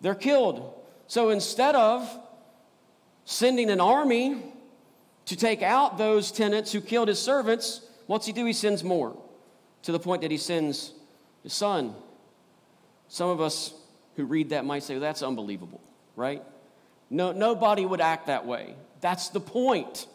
they're 0.00 0.14
killed. 0.14 0.72
So 1.08 1.28
instead 1.28 1.74
of 1.74 2.08
sending 3.26 3.68
an 3.68 3.82
army 3.82 4.42
to 5.26 5.36
take 5.36 5.60
out 5.60 5.98
those 5.98 6.32
tenants 6.32 6.72
who 6.72 6.80
killed 6.80 7.08
his 7.08 7.18
servants, 7.18 7.82
what's 8.06 8.24
he 8.24 8.32
do? 8.32 8.46
He 8.46 8.54
sends 8.54 8.82
more 8.82 9.14
to 9.82 9.92
the 9.92 9.98
point 9.98 10.22
that 10.22 10.30
he 10.30 10.38
sends 10.38 10.94
son. 11.50 11.94
Some 13.08 13.28
of 13.28 13.40
us 13.40 13.74
who 14.16 14.24
read 14.24 14.50
that 14.50 14.64
might 14.64 14.82
say, 14.82 14.94
well, 14.94 15.00
that's 15.00 15.22
unbelievable, 15.22 15.80
right? 16.16 16.42
No, 17.10 17.32
nobody 17.32 17.84
would 17.84 18.00
act 18.00 18.28
that 18.28 18.46
way. 18.46 18.74
That's 19.00 19.28
the 19.28 19.40
point. 19.40 20.06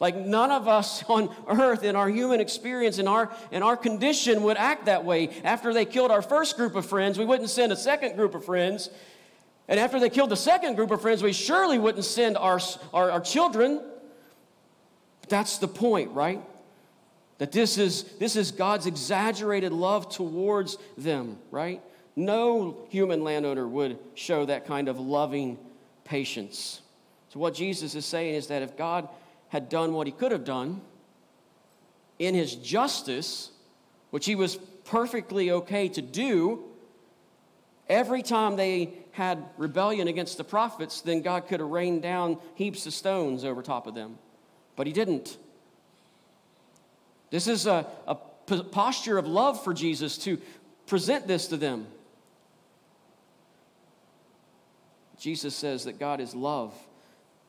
Like 0.00 0.16
none 0.16 0.50
of 0.50 0.68
us 0.68 1.02
on 1.08 1.34
earth 1.48 1.84
in 1.84 1.96
our 1.96 2.08
human 2.08 2.40
experience 2.40 2.98
in 2.98 3.08
our 3.08 3.34
in 3.50 3.62
our 3.62 3.76
condition 3.76 4.42
would 4.42 4.56
act 4.56 4.86
that 4.86 5.04
way. 5.04 5.30
After 5.44 5.72
they 5.72 5.84
killed 5.84 6.10
our 6.10 6.22
first 6.22 6.56
group 6.56 6.74
of 6.74 6.86
friends, 6.86 7.18
we 7.18 7.24
wouldn't 7.24 7.50
send 7.50 7.72
a 7.72 7.76
second 7.76 8.16
group 8.16 8.34
of 8.34 8.44
friends. 8.44 8.90
And 9.66 9.80
after 9.80 9.98
they 9.98 10.10
killed 10.10 10.30
the 10.30 10.36
second 10.36 10.74
group 10.74 10.90
of 10.90 11.00
friends, 11.00 11.22
we 11.22 11.32
surely 11.32 11.78
wouldn't 11.78 12.04
send 12.04 12.36
our, 12.36 12.60
our, 12.92 13.10
our 13.12 13.20
children. 13.20 13.80
That's 15.28 15.56
the 15.56 15.68
point, 15.68 16.10
right? 16.10 16.42
That 17.38 17.52
this 17.52 17.78
is, 17.78 18.04
this 18.18 18.36
is 18.36 18.52
God's 18.52 18.86
exaggerated 18.86 19.72
love 19.72 20.08
towards 20.08 20.78
them, 20.96 21.38
right? 21.50 21.82
No 22.16 22.86
human 22.90 23.24
landowner 23.24 23.66
would 23.66 23.98
show 24.14 24.44
that 24.46 24.66
kind 24.66 24.88
of 24.88 25.00
loving 25.00 25.58
patience. 26.04 26.80
So, 27.30 27.40
what 27.40 27.54
Jesus 27.54 27.96
is 27.96 28.06
saying 28.06 28.34
is 28.36 28.46
that 28.48 28.62
if 28.62 28.76
God 28.76 29.08
had 29.48 29.68
done 29.68 29.92
what 29.92 30.06
he 30.06 30.12
could 30.12 30.30
have 30.30 30.44
done 30.44 30.80
in 32.18 32.34
his 32.34 32.54
justice, 32.54 33.50
which 34.10 34.26
he 34.26 34.36
was 34.36 34.56
perfectly 34.84 35.50
okay 35.50 35.88
to 35.88 36.02
do, 36.02 36.64
every 37.88 38.22
time 38.22 38.56
they 38.56 38.92
had 39.12 39.44
rebellion 39.56 40.08
against 40.08 40.38
the 40.38 40.44
prophets, 40.44 41.00
then 41.00 41.22
God 41.22 41.48
could 41.48 41.60
have 41.60 41.68
rained 41.68 42.02
down 42.02 42.38
heaps 42.54 42.86
of 42.86 42.92
stones 42.92 43.44
over 43.44 43.62
top 43.62 43.86
of 43.86 43.94
them. 43.94 44.18
But 44.76 44.86
he 44.86 44.92
didn't. 44.92 45.36
This 47.34 47.48
is 47.48 47.66
a, 47.66 47.84
a 48.06 48.14
posture 48.14 49.18
of 49.18 49.26
love 49.26 49.64
for 49.64 49.74
Jesus 49.74 50.18
to 50.18 50.40
present 50.86 51.26
this 51.26 51.48
to 51.48 51.56
them. 51.56 51.88
Jesus 55.18 55.52
says 55.52 55.86
that 55.86 55.98
God 55.98 56.20
is 56.20 56.36
love, 56.36 56.72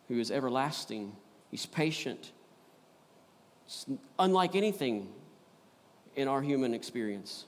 who 0.08 0.18
is 0.18 0.32
everlasting. 0.32 1.16
He's 1.52 1.68
patient. 1.68 2.32
It's 3.68 3.86
unlike 4.18 4.56
anything 4.56 5.08
in 6.16 6.28
our 6.28 6.42
human 6.42 6.74
experience. 6.74 7.46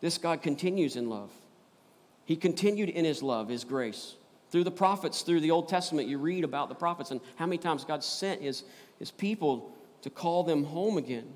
This 0.00 0.16
God 0.16 0.42
continues 0.42 0.94
in 0.94 1.10
love. 1.10 1.32
He 2.24 2.36
continued 2.36 2.90
in 2.90 3.04
his 3.04 3.20
love, 3.20 3.48
his 3.48 3.64
grace. 3.64 4.14
Through 4.52 4.62
the 4.62 4.70
prophets, 4.70 5.22
through 5.22 5.40
the 5.40 5.50
Old 5.50 5.68
Testament, 5.68 6.06
you 6.06 6.18
read 6.18 6.44
about 6.44 6.68
the 6.68 6.76
prophets 6.76 7.10
and 7.10 7.20
how 7.34 7.46
many 7.46 7.58
times 7.58 7.84
God 7.84 8.04
sent 8.04 8.42
his, 8.42 8.62
his 9.00 9.10
people 9.10 9.72
to 10.02 10.10
call 10.10 10.44
them 10.44 10.62
home 10.62 10.98
again, 10.98 11.26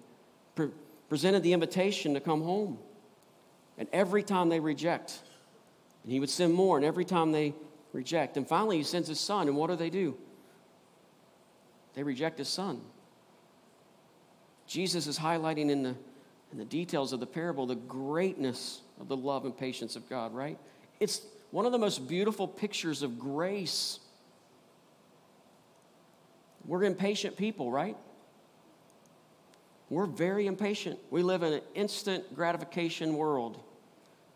pre- 0.59 0.71
presented 1.09 1.45
the 1.45 1.53
invitation 1.53 2.15
to 2.15 2.21
come 2.21 2.43
home. 2.43 2.79
And 3.79 3.89
every 3.93 4.25
time 4.25 4.49
they 4.49 4.59
reject, 4.59 5.21
and 6.03 6.13
he 6.13 6.19
would 6.19 6.29
send 6.29 6.53
more, 6.53 6.77
and 6.77 6.85
every 6.85 7.05
time 7.05 7.31
they 7.31 7.55
reject. 7.93 8.37
And 8.37 8.47
finally, 8.47 8.79
he 8.79 8.83
sends 8.83 9.09
his 9.09 9.21
son, 9.21 9.47
and 9.47 9.57
what 9.57 9.71
do 9.71 9.77
they 9.77 9.89
do? 9.89 10.17
They 11.95 12.03
reject 12.03 12.39
his 12.39 12.49
son. 12.49 12.81
Jesus 14.67 15.07
is 15.07 15.17
highlighting 15.17 15.71
in 15.71 15.85
the, 15.85 15.95
in 16.51 16.59
the 16.59 16.65
details 16.65 17.13
of 17.13 17.21
the 17.21 17.27
parable 17.27 17.67
the 17.67 17.77
greatness 17.77 18.81
of 19.01 19.07
the 19.07 19.17
love 19.17 19.45
and 19.45 19.57
patience 19.57 19.95
of 19.95 20.09
God, 20.09 20.35
right? 20.35 20.59
It's 20.99 21.23
one 21.53 21.67
of 21.67 21.73
the 21.73 21.79
most 21.79 22.09
beautiful 22.09 22.49
pictures 22.49 23.03
of 23.03 23.19
grace. 23.19 24.01
We're 26.67 26.83
impatient 26.83 27.37
people, 27.37 27.71
right? 27.71 27.97
We're 29.91 30.07
very 30.07 30.47
impatient. 30.47 30.99
We 31.11 31.23
live 31.23 31.43
in 31.43 31.55
an 31.55 31.63
instant 31.75 32.35
gratification 32.35 33.15
world. 33.15 33.59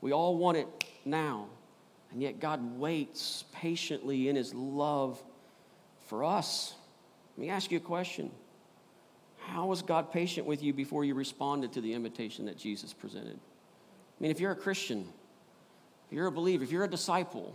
We 0.01 0.13
all 0.13 0.37
want 0.37 0.57
it 0.57 0.67
now. 1.05 1.47
And 2.11 2.23
yet 2.23 2.41
God 2.41 2.79
waits 2.79 3.45
patiently 3.53 4.29
in 4.29 4.37
his 4.37 4.55
love 4.55 5.23
for 6.07 6.25
us. 6.25 6.75
Let 7.37 7.43
me 7.43 7.51
ask 7.51 7.71
you 7.71 7.79
a 7.79 7.81
question. 7.81 8.31
How 9.39 9.67
was 9.67 9.83
God 9.83 10.13
patient 10.13 10.47
with 10.47 10.63
you 10.63 10.73
before 10.73 11.05
you 11.05 11.15
responded 11.15 11.73
to 11.73 11.81
the 11.81 11.93
invitation 11.93 12.47
that 12.47 12.57
Jesus 12.57 12.93
presented? 12.93 13.37
I 13.37 14.23
mean, 14.23 14.31
if 14.31 14.41
you're 14.41 14.53
a 14.53 14.57
Christian, 14.57 15.09
if 16.07 16.15
you're 16.15 16.27
a 16.27 16.33
believer, 16.33 16.63
if 16.65 16.71
you're 16.71 16.85
a 16.85 16.91
disciple, 16.91 17.55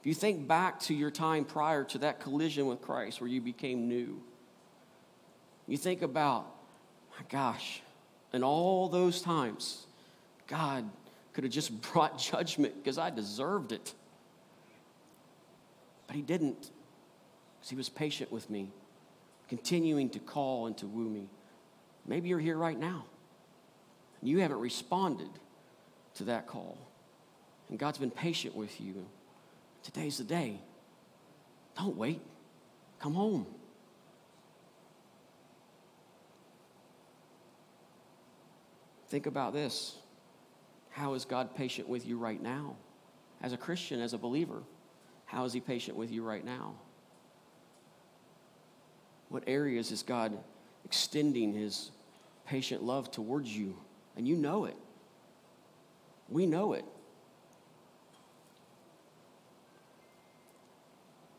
if 0.00 0.06
you 0.06 0.14
think 0.14 0.46
back 0.46 0.80
to 0.80 0.94
your 0.94 1.10
time 1.10 1.44
prior 1.44 1.84
to 1.84 1.98
that 1.98 2.20
collision 2.20 2.66
with 2.66 2.80
Christ 2.80 3.20
where 3.20 3.28
you 3.28 3.40
became 3.40 3.88
new, 3.88 4.22
you 5.66 5.76
think 5.76 6.02
about, 6.02 6.46
my 7.18 7.24
gosh, 7.28 7.82
and 8.32 8.44
all 8.44 8.88
those 8.88 9.20
times, 9.20 9.86
God 10.46 10.88
could 11.32 11.44
have 11.44 11.52
just 11.52 11.80
brought 11.92 12.18
judgment 12.18 12.74
because 12.82 12.98
I 12.98 13.10
deserved 13.10 13.72
it. 13.72 13.94
But 16.06 16.16
he 16.16 16.22
didn't 16.22 16.70
because 17.58 17.70
he 17.70 17.76
was 17.76 17.88
patient 17.88 18.32
with 18.32 18.48
me, 18.50 18.70
continuing 19.48 20.10
to 20.10 20.18
call 20.18 20.66
and 20.66 20.76
to 20.78 20.86
woo 20.86 21.08
me. 21.08 21.28
Maybe 22.06 22.28
you're 22.28 22.40
here 22.40 22.56
right 22.56 22.78
now 22.78 23.04
and 24.20 24.28
you 24.28 24.40
haven't 24.40 24.58
responded 24.58 25.30
to 26.14 26.24
that 26.24 26.46
call. 26.46 26.78
And 27.68 27.78
God's 27.78 27.98
been 27.98 28.10
patient 28.10 28.54
with 28.54 28.80
you. 28.80 29.06
Today's 29.82 30.18
the 30.18 30.24
day. 30.24 30.60
Don't 31.76 31.96
wait. 31.96 32.20
Come 32.98 33.14
home. 33.14 33.46
Think 39.10 39.26
about 39.26 39.52
this. 39.52 39.96
How 40.90 41.14
is 41.14 41.24
God 41.24 41.54
patient 41.54 41.88
with 41.88 42.06
you 42.06 42.16
right 42.16 42.40
now? 42.40 42.76
As 43.42 43.52
a 43.52 43.56
Christian, 43.56 44.00
as 44.00 44.12
a 44.12 44.18
believer, 44.18 44.62
how 45.26 45.44
is 45.44 45.52
He 45.52 45.60
patient 45.60 45.96
with 45.96 46.12
you 46.12 46.22
right 46.22 46.44
now? 46.44 46.74
What 49.28 49.44
areas 49.46 49.90
is 49.90 50.02
God 50.02 50.38
extending 50.84 51.52
His 51.52 51.90
patient 52.46 52.84
love 52.84 53.10
towards 53.10 53.54
you? 53.54 53.76
And 54.16 54.26
you 54.26 54.36
know 54.36 54.64
it. 54.64 54.76
We 56.28 56.46
know 56.46 56.72
it. 56.74 56.84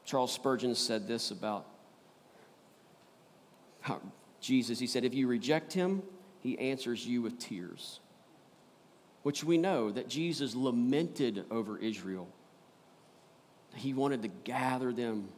Charles 0.03 0.33
Spurgeon 0.33 0.75
said 0.75 1.07
this 1.07 1.31
about 1.31 1.65
Jesus. 4.41 4.77
He 4.77 4.87
said, 4.87 5.05
If 5.05 5.13
you 5.13 5.27
reject 5.27 5.71
him, 5.71 6.01
he 6.41 6.57
answers 6.59 7.05
you 7.05 7.21
with 7.21 7.39
tears 7.39 7.99
which 9.23 9.43
we 9.43 9.57
know 9.57 9.91
that 9.91 10.07
Jesus 10.07 10.55
lamented 10.55 11.45
over 11.51 11.77
Israel. 11.77 12.27
He 13.75 13.93
wanted 13.93 14.23
to 14.23 14.27
gather 14.27 14.91
them 14.91 15.29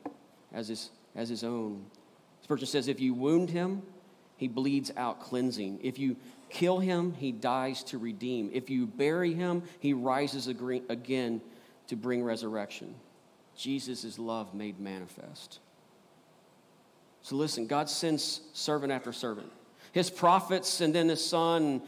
as 0.54 0.70
his, 0.70 0.90
as 1.16 1.30
his 1.30 1.44
own. 1.44 1.86
Spurgeon 2.42 2.68
says, 2.68 2.88
if 2.88 3.00
you 3.00 3.14
wound 3.14 3.50
him, 3.50 3.82
he 4.38 4.48
bleeds 4.48 4.92
out 4.98 5.22
cleansing. 5.22 5.80
If 5.84 6.00
you 6.00 6.16
kill 6.50 6.80
him, 6.80 7.14
he 7.14 7.32
dies 7.32 7.84
to 7.86 7.98
redeem. 7.98 8.50
If 8.54 8.70
you 8.70 8.88
bury 8.88 9.34
him, 9.34 9.64
he 9.80 9.94
rises 9.94 10.48
again 10.48 11.42
to 11.88 11.96
bring 11.96 12.24
resurrection. 12.24 12.96
Jesus' 13.56 14.18
love 14.18 14.54
made 14.54 14.80
manifest. 14.80 15.60
So 17.22 17.36
listen, 17.36 17.68
God 17.68 17.90
sends 17.90 18.42
servant 18.54 18.92
after 18.92 19.14
servant. 19.14 19.52
His 19.94 20.10
prophets 20.10 20.82
and 20.82 20.94
then 20.94 21.08
his 21.08 21.26
son 21.26 21.82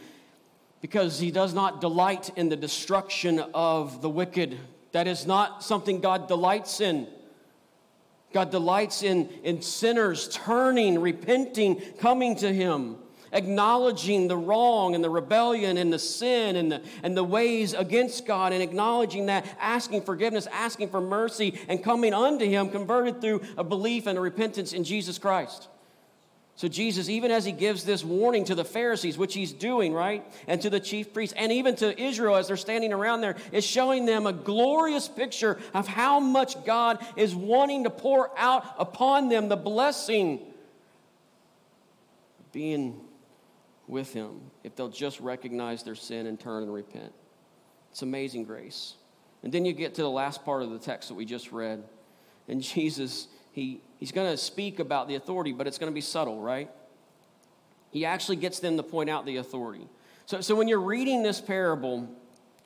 because 0.80 1.18
he 1.18 1.30
does 1.30 1.52
not 1.52 1.80
delight 1.80 2.30
in 2.36 2.48
the 2.48 2.56
destruction 2.56 3.40
of 3.52 4.02
the 4.02 4.08
wicked. 4.08 4.58
That 4.92 5.06
is 5.06 5.26
not 5.26 5.64
something 5.64 6.00
God 6.00 6.28
delights 6.28 6.80
in. 6.80 7.08
God 8.32 8.50
delights 8.50 9.02
in, 9.02 9.28
in 9.42 9.62
sinners 9.62 10.28
turning, 10.28 11.00
repenting, 11.00 11.80
coming 11.98 12.36
to 12.36 12.52
him, 12.52 12.96
acknowledging 13.32 14.28
the 14.28 14.36
wrong 14.36 14.94
and 14.94 15.02
the 15.02 15.10
rebellion 15.10 15.76
and 15.76 15.92
the 15.92 15.98
sin 15.98 16.54
and 16.54 16.70
the, 16.70 16.82
and 17.02 17.16
the 17.16 17.24
ways 17.24 17.72
against 17.72 18.24
God, 18.24 18.52
and 18.52 18.62
acknowledging 18.62 19.26
that, 19.26 19.44
asking 19.58 20.02
forgiveness, 20.02 20.46
asking 20.52 20.90
for 20.90 21.00
mercy, 21.00 21.58
and 21.68 21.82
coming 21.82 22.14
unto 22.14 22.44
him, 22.44 22.68
converted 22.68 23.20
through 23.20 23.42
a 23.56 23.64
belief 23.64 24.06
and 24.06 24.18
a 24.18 24.20
repentance 24.20 24.72
in 24.72 24.84
Jesus 24.84 25.18
Christ. 25.18 25.68
So, 26.56 26.68
Jesus, 26.68 27.10
even 27.10 27.30
as 27.30 27.44
he 27.44 27.52
gives 27.52 27.84
this 27.84 28.02
warning 28.02 28.44
to 28.46 28.54
the 28.54 28.64
Pharisees, 28.64 29.18
which 29.18 29.34
he's 29.34 29.52
doing, 29.52 29.92
right? 29.92 30.24
And 30.46 30.60
to 30.62 30.70
the 30.70 30.80
chief 30.80 31.12
priests, 31.12 31.34
and 31.36 31.52
even 31.52 31.76
to 31.76 32.00
Israel 32.00 32.34
as 32.34 32.48
they're 32.48 32.56
standing 32.56 32.94
around 32.94 33.20
there, 33.20 33.36
is 33.52 33.62
showing 33.62 34.06
them 34.06 34.26
a 34.26 34.32
glorious 34.32 35.06
picture 35.06 35.58
of 35.74 35.86
how 35.86 36.18
much 36.18 36.64
God 36.64 37.04
is 37.14 37.34
wanting 37.34 37.84
to 37.84 37.90
pour 37.90 38.30
out 38.38 38.64
upon 38.78 39.28
them 39.28 39.48
the 39.48 39.56
blessing 39.56 40.40
being 42.52 43.02
with 43.86 44.14
him 44.14 44.40
if 44.64 44.74
they'll 44.74 44.88
just 44.88 45.20
recognize 45.20 45.82
their 45.82 45.94
sin 45.94 46.26
and 46.26 46.40
turn 46.40 46.62
and 46.62 46.72
repent. 46.72 47.12
It's 47.90 48.00
amazing 48.00 48.44
grace. 48.44 48.94
And 49.42 49.52
then 49.52 49.66
you 49.66 49.74
get 49.74 49.94
to 49.96 50.02
the 50.02 50.10
last 50.10 50.42
part 50.42 50.62
of 50.62 50.70
the 50.70 50.78
text 50.78 51.10
that 51.10 51.14
we 51.16 51.26
just 51.26 51.52
read, 51.52 51.84
and 52.48 52.62
Jesus 52.62 53.28
he, 53.56 53.80
he's 53.98 54.12
going 54.12 54.30
to 54.30 54.36
speak 54.36 54.80
about 54.80 55.08
the 55.08 55.14
authority, 55.14 55.52
but 55.52 55.66
it's 55.66 55.78
going 55.78 55.90
to 55.90 55.94
be 55.94 56.02
subtle, 56.02 56.42
right? 56.42 56.70
He 57.90 58.04
actually 58.04 58.36
gets 58.36 58.60
them 58.60 58.76
to 58.76 58.82
point 58.82 59.08
out 59.08 59.24
the 59.24 59.38
authority. 59.38 59.88
So, 60.26 60.42
so 60.42 60.54
when 60.54 60.68
you're 60.68 60.78
reading 60.78 61.22
this 61.22 61.40
parable, 61.40 62.06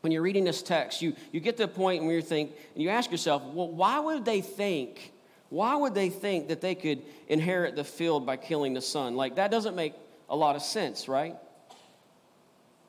when 0.00 0.10
you're 0.12 0.20
reading 0.20 0.42
this 0.42 0.62
text, 0.62 1.00
you, 1.00 1.14
you 1.30 1.38
get 1.38 1.56
to 1.58 1.62
a 1.62 1.68
point 1.68 2.02
where 2.02 2.16
you 2.16 2.22
think, 2.22 2.50
and 2.74 2.82
you 2.82 2.88
ask 2.88 3.08
yourself, 3.12 3.44
well, 3.44 3.68
why 3.68 4.00
would 4.00 4.24
they 4.24 4.40
think, 4.40 5.12
why 5.48 5.76
would 5.76 5.94
they 5.94 6.08
think 6.08 6.48
that 6.48 6.60
they 6.60 6.74
could 6.74 7.02
inherit 7.28 7.76
the 7.76 7.84
field 7.84 8.26
by 8.26 8.36
killing 8.36 8.74
the 8.74 8.82
son? 8.82 9.14
Like, 9.14 9.36
that 9.36 9.52
doesn't 9.52 9.76
make 9.76 9.94
a 10.28 10.34
lot 10.34 10.56
of 10.56 10.62
sense, 10.62 11.06
right? 11.06 11.36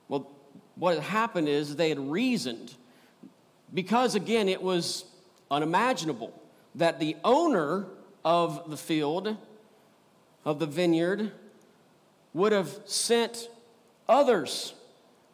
Well, 0.08 0.28
what 0.74 0.96
had 0.96 1.04
happened 1.04 1.48
is 1.48 1.76
they 1.76 1.90
had 1.90 2.00
reasoned 2.00 2.74
because, 3.72 4.16
again, 4.16 4.50
it 4.50 4.64
was 4.64 5.06
unimaginable 5.52 6.41
that 6.76 7.00
the 7.00 7.16
owner 7.24 7.86
of 8.24 8.70
the 8.70 8.78
field, 8.78 9.38
of 10.46 10.60
the 10.60 10.66
vineyard, 10.66 11.32
would 12.34 12.52
have 12.52 12.80
sent 12.86 13.50
others, 14.08 14.74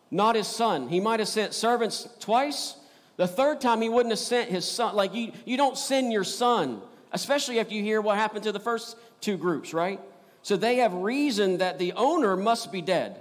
not 0.10 0.36
his 0.36 0.48
son. 0.48 0.90
He 0.90 1.00
might 1.00 1.20
have 1.20 1.30
sent 1.30 1.54
servants 1.54 2.08
twice. 2.20 2.76
The 3.18 3.28
third 3.28 3.62
time, 3.62 3.82
he 3.82 3.90
wouldn't 3.90 4.12
have 4.12 4.20
sent 4.20 4.50
his 4.50 4.70
son. 4.70 4.96
Like, 4.96 5.14
you, 5.14 5.32
you 5.46 5.58
don't 5.58 5.78
send 5.78 6.12
your 6.12 6.24
son, 6.24 6.82
especially 7.12 7.60
after 7.60 7.74
you 7.74 7.84
hear 7.84 8.02
what 8.02 8.18
happened 8.18 8.44
to 8.44 8.52
the 8.52 8.60
first 8.60 8.98
two 9.22 9.38
groups, 9.38 9.74
right? 9.74 10.00
So 10.42 10.56
they 10.56 10.78
have 10.78 10.94
reasoned 10.94 11.60
that 11.60 11.78
the 11.78 11.94
owner 11.94 12.38
must 12.38 12.72
be 12.72 12.82
dead 12.82 13.20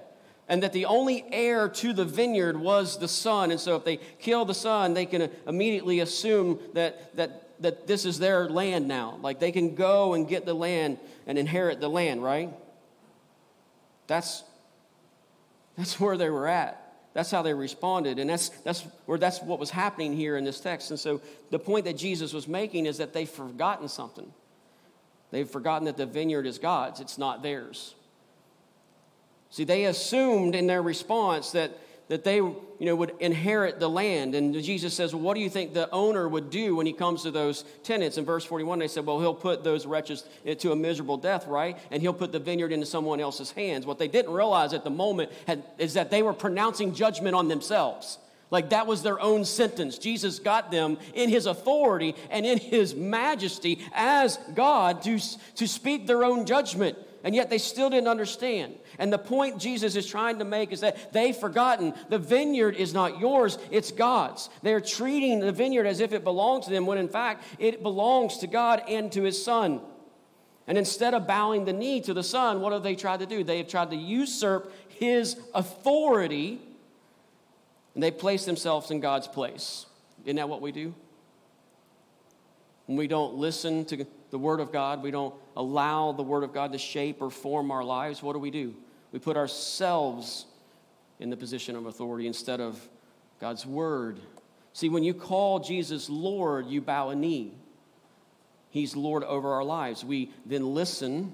and 0.48 0.62
that 0.62 0.72
the 0.72 0.84
only 0.84 1.24
heir 1.32 1.68
to 1.68 1.92
the 1.92 2.04
vineyard 2.04 2.56
was 2.56 2.98
the 2.98 3.08
son. 3.08 3.50
And 3.50 3.58
so 3.58 3.76
if 3.76 3.84
they 3.84 3.96
kill 3.96 4.44
the 4.44 4.54
son, 4.54 4.94
they 4.94 5.06
can 5.06 5.30
immediately 5.46 6.00
assume 6.00 6.60
that, 6.74 7.16
that, 7.16 7.45
that 7.60 7.86
this 7.86 8.04
is 8.04 8.18
their 8.18 8.48
land 8.48 8.88
now. 8.88 9.18
Like 9.22 9.40
they 9.40 9.52
can 9.52 9.74
go 9.74 10.14
and 10.14 10.28
get 10.28 10.44
the 10.44 10.54
land 10.54 10.98
and 11.26 11.38
inherit 11.38 11.80
the 11.80 11.88
land, 11.88 12.22
right? 12.22 12.50
That's, 14.06 14.44
that's 15.76 15.98
where 16.00 16.16
they 16.16 16.30
were 16.30 16.46
at. 16.46 16.82
That's 17.14 17.30
how 17.30 17.42
they 17.42 17.54
responded. 17.54 18.18
And 18.18 18.28
that's, 18.28 18.50
that's, 18.50 18.82
where, 19.06 19.18
that's 19.18 19.40
what 19.40 19.58
was 19.58 19.70
happening 19.70 20.14
here 20.14 20.36
in 20.36 20.44
this 20.44 20.60
text. 20.60 20.90
And 20.90 21.00
so 21.00 21.22
the 21.50 21.58
point 21.58 21.86
that 21.86 21.96
Jesus 21.96 22.32
was 22.32 22.46
making 22.46 22.84
is 22.84 22.98
that 22.98 23.14
they've 23.14 23.28
forgotten 23.28 23.88
something. 23.88 24.30
They've 25.30 25.48
forgotten 25.48 25.86
that 25.86 25.96
the 25.96 26.06
vineyard 26.06 26.46
is 26.46 26.58
God's, 26.58 27.00
it's 27.00 27.18
not 27.18 27.42
theirs. 27.42 27.94
See, 29.50 29.64
they 29.64 29.84
assumed 29.86 30.54
in 30.54 30.66
their 30.66 30.82
response 30.82 31.52
that, 31.52 31.70
that 32.08 32.22
they 32.22 32.42
you 32.78 32.86
know, 32.86 32.96
would 32.96 33.12
inherit 33.20 33.80
the 33.80 33.88
land. 33.88 34.34
And 34.34 34.54
Jesus 34.62 34.94
says, 34.94 35.14
well, 35.14 35.22
What 35.22 35.34
do 35.34 35.40
you 35.40 35.50
think 35.50 35.74
the 35.74 35.90
owner 35.90 36.28
would 36.28 36.50
do 36.50 36.76
when 36.76 36.86
he 36.86 36.92
comes 36.92 37.22
to 37.22 37.30
those 37.30 37.64
tenants? 37.82 38.18
In 38.18 38.24
verse 38.24 38.44
41, 38.44 38.78
they 38.78 38.88
said, 38.88 39.06
Well, 39.06 39.20
he'll 39.20 39.34
put 39.34 39.64
those 39.64 39.86
wretches 39.86 40.24
to 40.58 40.72
a 40.72 40.76
miserable 40.76 41.16
death, 41.16 41.46
right? 41.46 41.78
And 41.90 42.02
he'll 42.02 42.14
put 42.14 42.32
the 42.32 42.38
vineyard 42.38 42.72
into 42.72 42.86
someone 42.86 43.20
else's 43.20 43.50
hands. 43.50 43.86
What 43.86 43.98
they 43.98 44.08
didn't 44.08 44.32
realize 44.32 44.72
at 44.72 44.84
the 44.84 44.90
moment 44.90 45.32
had, 45.46 45.64
is 45.78 45.94
that 45.94 46.10
they 46.10 46.22
were 46.22 46.32
pronouncing 46.32 46.94
judgment 46.94 47.34
on 47.34 47.48
themselves. 47.48 48.18
Like 48.50 48.70
that 48.70 48.86
was 48.86 49.02
their 49.02 49.18
own 49.20 49.44
sentence. 49.44 49.98
Jesus 49.98 50.38
got 50.38 50.70
them 50.70 50.98
in 51.14 51.28
his 51.28 51.46
authority 51.46 52.14
and 52.30 52.46
in 52.46 52.58
his 52.58 52.94
majesty 52.94 53.80
as 53.92 54.38
God 54.54 55.02
to, 55.02 55.18
to 55.56 55.66
speak 55.66 56.06
their 56.06 56.22
own 56.22 56.46
judgment 56.46 56.96
and 57.26 57.34
yet 57.34 57.50
they 57.50 57.58
still 57.58 57.90
didn't 57.90 58.06
understand. 58.06 58.76
And 58.98 59.12
the 59.12 59.18
point 59.18 59.58
Jesus 59.58 59.96
is 59.96 60.06
trying 60.06 60.38
to 60.38 60.44
make 60.44 60.72
is 60.72 60.80
that 60.80 61.12
they've 61.12 61.36
forgotten 61.36 61.94
the 62.08 62.18
vineyard 62.18 62.76
is 62.76 62.94
not 62.94 63.20
yours, 63.20 63.58
it's 63.70 63.90
God's. 63.90 64.48
They're 64.62 64.80
treating 64.80 65.40
the 65.40 65.52
vineyard 65.52 65.86
as 65.86 66.00
if 66.00 66.12
it 66.12 66.24
belongs 66.24 66.66
to 66.66 66.70
them, 66.70 66.86
when 66.86 66.98
in 66.98 67.08
fact 67.08 67.44
it 67.58 67.82
belongs 67.82 68.38
to 68.38 68.46
God 68.46 68.82
and 68.88 69.10
to 69.12 69.22
His 69.22 69.42
Son. 69.42 69.80
And 70.66 70.76
instead 70.76 71.14
of 71.14 71.26
bowing 71.26 71.64
the 71.64 71.72
knee 71.72 72.00
to 72.02 72.14
the 72.14 72.22
Son, 72.22 72.60
what 72.60 72.72
have 72.72 72.82
they 72.82 72.96
tried 72.96 73.20
to 73.20 73.26
do? 73.26 73.44
They 73.44 73.58
have 73.58 73.68
tried 73.68 73.90
to 73.90 73.96
usurp 73.96 74.72
His 74.88 75.36
authority 75.54 76.60
and 77.94 78.02
they 78.02 78.10
place 78.10 78.44
themselves 78.44 78.90
in 78.90 79.00
God's 79.00 79.26
place. 79.26 79.86
Isn't 80.24 80.36
that 80.36 80.48
what 80.48 80.60
we 80.60 80.70
do? 80.70 80.94
When 82.84 82.98
we 82.98 83.06
don't 83.06 83.36
listen 83.36 83.84
to 83.86 84.06
the 84.30 84.38
Word 84.38 84.60
of 84.60 84.70
God, 84.70 85.02
we 85.02 85.10
don't 85.10 85.34
allow 85.56 86.12
the 86.12 86.22
Word 86.22 86.44
of 86.44 86.52
God 86.52 86.72
to 86.72 86.78
shape 86.78 87.22
or 87.22 87.30
form 87.30 87.70
our 87.70 87.82
lives, 87.82 88.22
what 88.22 88.34
do 88.34 88.38
we 88.38 88.50
do? 88.50 88.74
We 89.16 89.20
put 89.20 89.38
ourselves 89.38 90.44
in 91.20 91.30
the 91.30 91.38
position 91.38 91.74
of 91.74 91.86
authority 91.86 92.26
instead 92.26 92.60
of 92.60 92.78
God's 93.40 93.64
Word. 93.64 94.20
See, 94.74 94.90
when 94.90 95.04
you 95.04 95.14
call 95.14 95.58
Jesus 95.60 96.10
Lord, 96.10 96.66
you 96.66 96.82
bow 96.82 97.08
a 97.08 97.14
knee. 97.14 97.54
He's 98.68 98.94
Lord 98.94 99.24
over 99.24 99.54
our 99.54 99.64
lives. 99.64 100.04
We 100.04 100.32
then 100.44 100.74
listen 100.74 101.32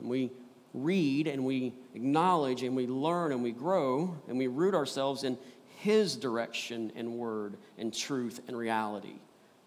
and 0.00 0.08
we 0.08 0.32
read 0.74 1.28
and 1.28 1.44
we 1.44 1.72
acknowledge 1.94 2.64
and 2.64 2.74
we 2.74 2.88
learn 2.88 3.30
and 3.30 3.44
we 3.44 3.52
grow 3.52 4.20
and 4.26 4.36
we 4.36 4.48
root 4.48 4.74
ourselves 4.74 5.22
in 5.22 5.38
His 5.76 6.16
direction 6.16 6.90
and 6.96 7.12
word 7.12 7.56
and 7.78 7.94
truth 7.94 8.40
and 8.48 8.58
reality, 8.58 9.20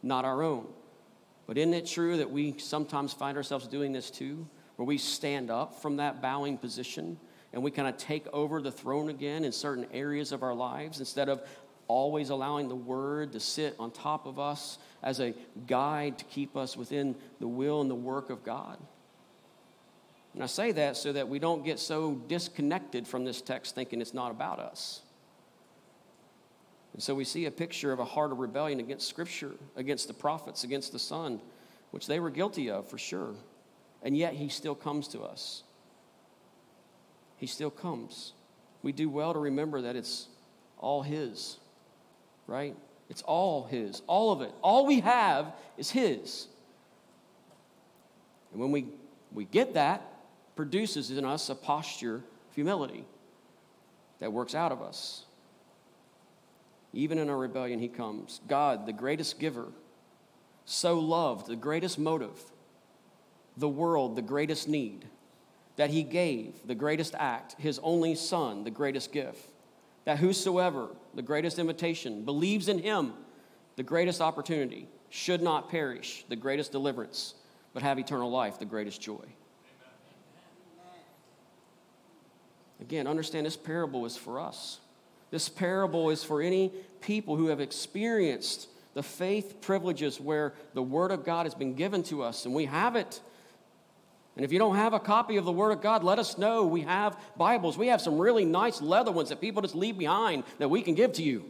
not 0.04 0.26
our 0.26 0.44
own. 0.44 0.68
But 1.46 1.58
isn't 1.58 1.74
it 1.74 1.88
true 1.88 2.18
that 2.18 2.30
we 2.30 2.58
sometimes 2.58 3.14
find 3.14 3.38
ourselves 3.38 3.70
doing 3.70 3.94
this 3.94 4.12
too? 4.12 4.46
Where 4.76 4.86
we 4.86 4.98
stand 4.98 5.50
up 5.50 5.82
from 5.82 5.96
that 5.96 6.22
bowing 6.22 6.58
position 6.58 7.18
and 7.54 7.64
we 7.64 7.72
kind 7.72 7.88
of 7.88 7.98
take 7.98 8.28
over 8.34 8.62
the 8.62 8.72
throne 8.72 9.10
again 9.10 9.46
in 9.46 9.52
certain 9.52 9.88
areas 9.94 10.32
of 10.32 10.44
our 10.44 10.54
lives 10.54 11.00
instead 11.00 11.30
of 11.30 11.42
always 11.88 12.30
allowing 12.30 12.68
the 12.68 12.76
word 12.76 13.32
to 13.32 13.40
sit 13.40 13.76
on 13.80 13.92
top 13.92 14.26
of 14.26 14.40
us 14.40 14.78
as 15.02 15.20
a 15.20 15.34
guide 15.68 16.18
to 16.18 16.26
keep 16.26 16.58
us 16.58 16.76
within 16.76 17.16
the 17.40 17.48
will 17.48 17.82
and 17.82 17.90
the 17.90 17.96
work 17.96 18.30
of 18.30 18.44
God. 18.44 18.78
And 20.34 20.44
I 20.44 20.48
say 20.48 20.72
that 20.74 20.98
so 20.98 21.14
that 21.14 21.28
we 21.28 21.40
don't 21.40 21.66
get 21.66 21.80
so 21.80 22.16
disconnected 22.28 23.08
from 23.08 23.26
this 23.26 23.42
text 23.42 23.74
thinking 23.74 24.02
it's 24.02 24.14
not 24.14 24.30
about 24.30 24.60
us. 24.60 25.02
And 26.94 27.02
so 27.02 27.16
we 27.16 27.24
see 27.24 27.46
a 27.46 27.52
picture 27.52 27.92
of 27.92 28.00
a 28.00 28.06
heart 28.06 28.32
of 28.32 28.40
rebellion 28.40 28.80
against 28.80 29.08
Scripture, 29.08 29.54
against 29.76 30.08
the 30.08 30.14
prophets, 30.14 30.64
against 30.64 30.92
the 30.92 31.00
Son, 31.00 31.40
which 31.92 32.08
they 32.08 32.20
were 32.20 32.30
guilty 32.30 32.70
of 32.70 32.88
for 32.88 32.98
sure. 32.98 33.36
And 34.04 34.16
yet 34.18 34.34
he 34.34 34.50
still 34.50 34.76
comes 34.76 35.08
to 35.10 35.22
us. 35.22 35.64
He 37.38 37.48
still 37.48 37.70
comes. 37.70 38.34
We 38.82 38.92
do 38.92 39.10
well 39.10 39.34
to 39.34 39.40
remember 39.40 39.82
that 39.82 39.96
it's 39.96 40.28
all 40.78 41.02
His, 41.02 41.58
right? 42.46 42.76
It's 43.10 43.22
all 43.22 43.66
His, 43.66 44.02
all 44.08 44.32
of 44.32 44.42
it. 44.42 44.52
All 44.62 44.86
we 44.86 45.00
have 45.00 45.54
is 45.78 45.90
His. 45.90 46.48
And 48.52 48.62
when 48.62 48.72
we, 48.72 48.88
we 49.32 49.46
get 49.46 49.76
that, 49.76 50.02
produces 50.56 51.12
in 51.12 51.24
us 51.24 51.50
a 51.50 51.56
posture 51.56 52.16
of 52.16 52.56
humility 52.56 53.06
that 54.20 54.34
works 54.34 54.56
out 54.56 54.72
of 54.72 54.82
us. 54.82 55.26
Even 56.94 57.20
in 57.20 57.30
our 57.30 57.38
rebellion, 57.38 57.80
He 57.80 57.88
comes. 57.88 58.42
God, 58.48 58.86
the 58.86 58.94
greatest 58.94 59.40
giver, 59.40 59.68
so 60.66 61.00
loved, 61.00 61.48
the 61.48 61.56
greatest 61.56 62.00
motive, 62.00 62.40
the 63.56 63.70
world, 63.70 64.16
the 64.16 64.22
greatest 64.22 64.68
need, 64.68 65.06
that 65.78 65.90
He 65.90 66.04
gave 66.04 66.56
the 66.66 66.76
greatest 66.76 67.16
act, 67.18 67.56
His 67.58 67.80
only 67.82 68.14
Son, 68.14 68.64
the 68.64 68.72
greatest 68.72 69.12
gift. 69.12 69.50
That 70.06 70.20
whosoever, 70.20 70.90
the 71.16 71.22
greatest 71.22 71.60
invitation, 71.60 72.24
believes 72.26 72.68
in 72.68 72.80
Him, 72.80 73.14
the 73.76 73.84
greatest 73.84 74.22
opportunity, 74.22 74.88
should 75.10 75.42
not 75.42 75.70
perish, 75.70 76.26
the 76.30 76.36
greatest 76.36 76.72
deliverance, 76.72 77.36
but 77.74 77.84
have 77.84 77.98
eternal 77.98 78.30
life, 78.30 78.60
the 78.60 78.66
greatest 78.66 79.02
joy. 79.02 79.24
Again, 82.80 83.08
understand 83.08 83.46
this 83.46 83.58
parable 83.58 84.06
is 84.06 84.16
for 84.16 84.40
us. 84.40 84.80
This 85.32 85.50
parable 85.50 86.10
is 86.10 86.24
for 86.24 86.42
any 86.42 86.72
people 87.02 87.36
who 87.36 87.48
have 87.48 87.60
experienced 87.60 88.70
the 88.94 89.04
faith 89.04 89.62
privileges 89.62 90.20
where 90.20 90.54
the 90.74 90.82
Word 90.82 91.12
of 91.12 91.24
God 91.24 91.46
has 91.46 91.54
been 91.54 91.76
given 91.76 92.04
to 92.04 92.24
us, 92.24 92.46
and 92.46 92.56
we 92.56 92.66
have 92.66 92.96
it. 92.96 93.20
And 94.38 94.46
if 94.46 94.54
you 94.54 94.60
don't 94.60 94.76
have 94.76 94.94
a 94.94 95.00
copy 95.00 95.38
of 95.38 95.46
the 95.46 95.52
Word 95.52 95.72
of 95.72 95.82
God, 95.82 96.04
let 96.04 96.20
us 96.20 96.38
know. 96.38 96.68
We 96.68 96.82
have 96.82 97.20
Bibles. 97.38 97.76
We 97.76 97.88
have 97.88 98.00
some 98.00 98.20
really 98.20 98.46
nice 98.46 98.84
leather 98.84 99.12
ones 99.12 99.30
that 99.30 99.42
people 99.42 99.64
just 99.64 99.74
leave 99.74 99.98
behind 99.98 100.44
that 100.60 100.70
we 100.70 100.84
can 100.84 100.94
give 100.94 101.14
to 101.14 101.24
you. 101.24 101.46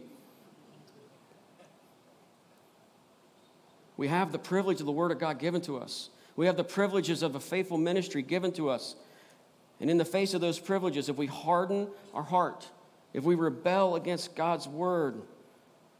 We 3.98 4.08
have 4.08 4.32
the 4.32 4.38
privilege 4.38 4.80
of 4.80 4.86
the 4.86 4.92
Word 4.92 5.12
of 5.12 5.18
God 5.18 5.38
given 5.38 5.60
to 5.62 5.76
us. 5.76 6.08
We 6.34 6.46
have 6.46 6.56
the 6.56 6.64
privileges 6.64 7.22
of 7.22 7.34
a 7.34 7.40
faithful 7.40 7.76
ministry 7.76 8.22
given 8.22 8.52
to 8.52 8.70
us. 8.70 8.96
And 9.80 9.90
in 9.90 9.98
the 9.98 10.06
face 10.06 10.32
of 10.32 10.40
those 10.40 10.58
privileges, 10.58 11.10
if 11.10 11.16
we 11.16 11.26
harden 11.26 11.88
our 12.14 12.22
heart, 12.22 12.70
if 13.12 13.22
we 13.22 13.34
rebel 13.34 13.96
against 13.96 14.34
God's 14.34 14.66
word, 14.66 15.20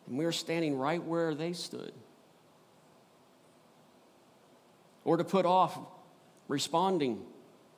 and 0.07 0.16
we 0.16 0.24
are 0.24 0.33
standing 0.33 0.79
right 0.79 1.05
where 1.05 1.35
they 1.35 1.53
stood. 1.53 1.92
Or 5.05 5.18
to 5.18 5.24
put 5.24 5.44
off 5.44 5.79
responding 6.49 7.23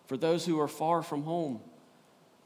for 0.07 0.17
those 0.17 0.47
who 0.47 0.59
are 0.61 0.69
far 0.69 1.03
from 1.03 1.23
home. 1.23 1.61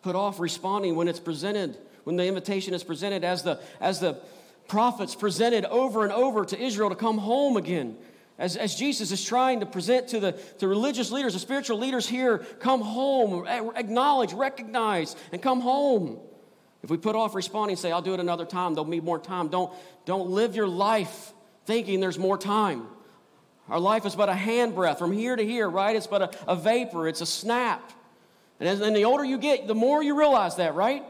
Put 0.02 0.16
off 0.16 0.40
responding 0.40 0.96
when 0.96 1.08
it's 1.08 1.20
presented, 1.20 1.78
when 2.04 2.16
the 2.16 2.26
invitation 2.26 2.74
is 2.74 2.84
presented 2.84 3.24
as 3.24 3.42
the, 3.42 3.60
as 3.80 4.00
the 4.00 4.20
prophets 4.68 5.14
presented 5.14 5.64
over 5.66 6.02
and 6.02 6.12
over 6.12 6.44
to 6.44 6.58
Israel 6.60 6.90
to 6.90 6.96
come 6.96 7.18
home 7.18 7.56
again. 7.56 7.96
As, 8.38 8.56
as 8.56 8.74
Jesus 8.74 9.12
is 9.12 9.24
trying 9.24 9.60
to 9.60 9.66
present 9.66 10.08
to 10.08 10.20
the 10.20 10.32
to 10.58 10.66
religious 10.66 11.12
leaders, 11.12 11.34
the 11.34 11.38
spiritual 11.38 11.78
leaders 11.78 12.06
here, 12.06 12.38
come 12.58 12.80
home, 12.80 13.46
acknowledge, 13.46 14.32
recognize, 14.32 15.14
and 15.30 15.40
come 15.40 15.60
home. 15.60 16.18
If 16.82 16.90
we 16.90 16.96
put 16.96 17.14
off 17.16 17.34
responding 17.34 17.76
say, 17.76 17.92
I'll 17.92 18.02
do 18.02 18.12
it 18.12 18.20
another 18.20 18.44
time, 18.44 18.74
there'll 18.74 18.90
be 18.90 19.00
more 19.00 19.18
time, 19.18 19.48
don't, 19.48 19.72
don't 20.04 20.30
live 20.30 20.56
your 20.56 20.66
life 20.66 21.32
thinking 21.64 22.00
there's 22.00 22.18
more 22.18 22.36
time. 22.36 22.88
Our 23.68 23.80
life 23.80 24.04
is 24.04 24.14
but 24.14 24.28
a 24.28 24.32
handbreadth 24.32 24.98
from 24.98 25.12
here 25.12 25.36
to 25.36 25.44
here, 25.44 25.68
right? 25.68 25.96
It's 25.96 26.06
but 26.06 26.22
a, 26.22 26.50
a 26.50 26.56
vapor, 26.56 27.08
it's 27.08 27.20
a 27.20 27.26
snap. 27.26 27.92
And, 28.60 28.68
as, 28.68 28.80
and 28.80 28.94
the 28.94 29.04
older 29.04 29.24
you 29.24 29.38
get, 29.38 29.66
the 29.66 29.74
more 29.74 30.02
you 30.02 30.18
realize 30.18 30.56
that, 30.56 30.74
right? 30.74 31.02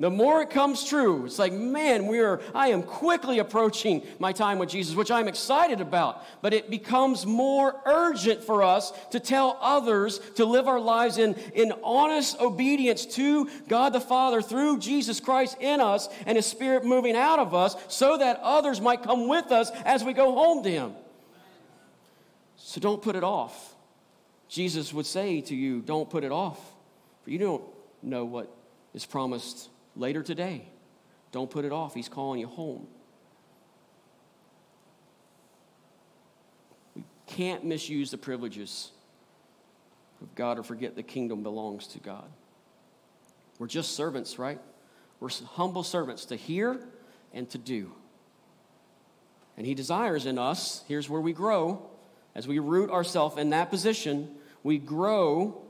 the 0.00 0.10
more 0.10 0.40
it 0.40 0.48
comes 0.48 0.82
true, 0.82 1.26
it's 1.26 1.38
like, 1.38 1.52
man, 1.52 2.06
we 2.06 2.20
are, 2.20 2.40
I 2.54 2.68
am 2.68 2.82
quickly 2.82 3.38
approaching 3.38 4.02
my 4.18 4.32
time 4.32 4.58
with 4.58 4.70
Jesus, 4.70 4.94
which 4.94 5.10
I'm 5.10 5.28
excited 5.28 5.82
about. 5.82 6.24
But 6.40 6.54
it 6.54 6.70
becomes 6.70 7.26
more 7.26 7.78
urgent 7.84 8.42
for 8.42 8.62
us 8.62 8.94
to 9.10 9.20
tell 9.20 9.58
others 9.60 10.18
to 10.36 10.46
live 10.46 10.68
our 10.68 10.80
lives 10.80 11.18
in, 11.18 11.34
in 11.52 11.74
honest 11.84 12.40
obedience 12.40 13.04
to 13.16 13.50
God 13.68 13.92
the 13.92 14.00
Father 14.00 14.40
through 14.40 14.78
Jesus 14.78 15.20
Christ 15.20 15.58
in 15.60 15.82
us 15.82 16.08
and 16.24 16.36
His 16.36 16.46
Spirit 16.46 16.82
moving 16.82 17.14
out 17.14 17.38
of 17.38 17.54
us 17.54 17.76
so 17.88 18.16
that 18.16 18.40
others 18.42 18.80
might 18.80 19.02
come 19.02 19.28
with 19.28 19.52
us 19.52 19.70
as 19.84 20.02
we 20.02 20.14
go 20.14 20.32
home 20.32 20.62
to 20.62 20.70
Him. 20.70 20.94
So 22.70 22.80
don't 22.80 23.02
put 23.02 23.16
it 23.16 23.24
off. 23.24 23.74
Jesus 24.48 24.94
would 24.94 25.04
say 25.04 25.40
to 25.40 25.56
you, 25.56 25.80
don't 25.80 26.08
put 26.08 26.22
it 26.22 26.30
off, 26.30 26.56
for 27.24 27.30
you 27.30 27.36
don't 27.36 27.64
know 28.00 28.24
what 28.24 28.48
is 28.94 29.04
promised 29.04 29.68
later 29.96 30.22
today. 30.22 30.68
Don't 31.32 31.50
put 31.50 31.64
it 31.64 31.72
off. 31.72 31.94
He's 31.94 32.08
calling 32.08 32.38
you 32.38 32.46
home. 32.46 32.86
We 36.94 37.02
can't 37.26 37.64
misuse 37.64 38.12
the 38.12 38.18
privileges 38.18 38.92
of 40.22 40.32
God 40.36 40.56
or 40.56 40.62
forget 40.62 40.94
the 40.94 41.02
kingdom 41.02 41.42
belongs 41.42 41.88
to 41.88 41.98
God. 41.98 42.30
We're 43.58 43.66
just 43.66 43.96
servants, 43.96 44.38
right? 44.38 44.60
We're 45.18 45.30
humble 45.44 45.82
servants 45.82 46.26
to 46.26 46.36
hear 46.36 46.78
and 47.34 47.50
to 47.50 47.58
do. 47.58 47.90
And 49.56 49.66
He 49.66 49.74
desires 49.74 50.24
in 50.24 50.38
us, 50.38 50.84
here's 50.86 51.10
where 51.10 51.20
we 51.20 51.32
grow, 51.32 51.90
as 52.34 52.46
we 52.46 52.58
root 52.58 52.90
ourselves 52.90 53.36
in 53.36 53.50
that 53.50 53.70
position, 53.70 54.28
we 54.62 54.78
grow 54.78 55.62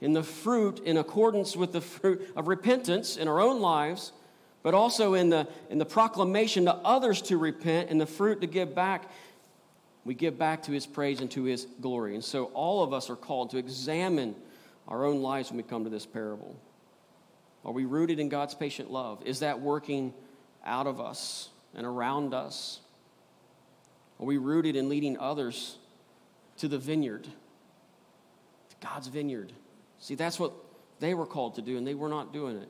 in 0.00 0.12
the 0.12 0.22
fruit 0.22 0.80
in 0.84 0.96
accordance 0.96 1.56
with 1.56 1.72
the 1.72 1.80
fruit 1.80 2.32
of 2.36 2.48
repentance 2.48 3.16
in 3.16 3.28
our 3.28 3.40
own 3.40 3.60
lives, 3.60 4.12
but 4.62 4.74
also 4.74 5.14
in 5.14 5.28
the, 5.28 5.46
in 5.70 5.78
the 5.78 5.84
proclamation 5.84 6.64
to 6.64 6.74
others 6.74 7.22
to 7.22 7.36
repent 7.36 7.90
and 7.90 8.00
the 8.00 8.06
fruit 8.06 8.40
to 8.40 8.46
give 8.46 8.74
back. 8.74 9.10
We 10.04 10.14
give 10.14 10.38
back 10.38 10.62
to 10.64 10.72
his 10.72 10.86
praise 10.86 11.20
and 11.20 11.30
to 11.32 11.44
his 11.44 11.66
glory. 11.80 12.14
And 12.14 12.24
so 12.24 12.46
all 12.46 12.82
of 12.82 12.92
us 12.92 13.10
are 13.10 13.16
called 13.16 13.50
to 13.50 13.58
examine 13.58 14.34
our 14.86 15.04
own 15.04 15.20
lives 15.20 15.50
when 15.50 15.58
we 15.58 15.62
come 15.62 15.84
to 15.84 15.90
this 15.90 16.06
parable. 16.06 16.56
Are 17.64 17.72
we 17.72 17.84
rooted 17.84 18.18
in 18.18 18.28
God's 18.28 18.54
patient 18.54 18.90
love? 18.90 19.22
Is 19.26 19.40
that 19.40 19.60
working 19.60 20.14
out 20.64 20.86
of 20.86 21.00
us 21.00 21.50
and 21.74 21.86
around 21.86 22.32
us? 22.32 22.80
Are 24.18 24.26
we 24.26 24.38
rooted 24.38 24.76
in 24.76 24.88
leading 24.88 25.18
others 25.18 25.76
to 26.58 26.68
the 26.68 26.78
vineyard, 26.78 27.24
to 27.24 28.76
God's 28.86 29.08
vineyard? 29.08 29.52
See, 29.98 30.14
that's 30.14 30.38
what 30.38 30.52
they 31.00 31.14
were 31.14 31.26
called 31.26 31.54
to 31.56 31.62
do, 31.62 31.76
and 31.76 31.86
they 31.86 31.94
were 31.94 32.08
not 32.08 32.32
doing 32.32 32.56
it. 32.56 32.68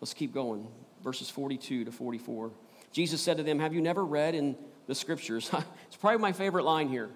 Let's 0.00 0.14
keep 0.14 0.32
going. 0.32 0.68
Verses 1.02 1.30
42 1.30 1.84
to 1.84 1.92
44. 1.92 2.50
Jesus 2.92 3.20
said 3.20 3.36
to 3.36 3.42
them, 3.42 3.58
Have 3.58 3.74
you 3.74 3.80
never 3.80 4.04
read 4.04 4.34
in 4.34 4.56
the 4.86 4.94
scriptures? 4.94 5.50
it's 5.86 5.96
probably 5.96 6.18
my 6.18 6.32
favorite 6.32 6.64
line 6.64 6.88
here. 6.88 7.10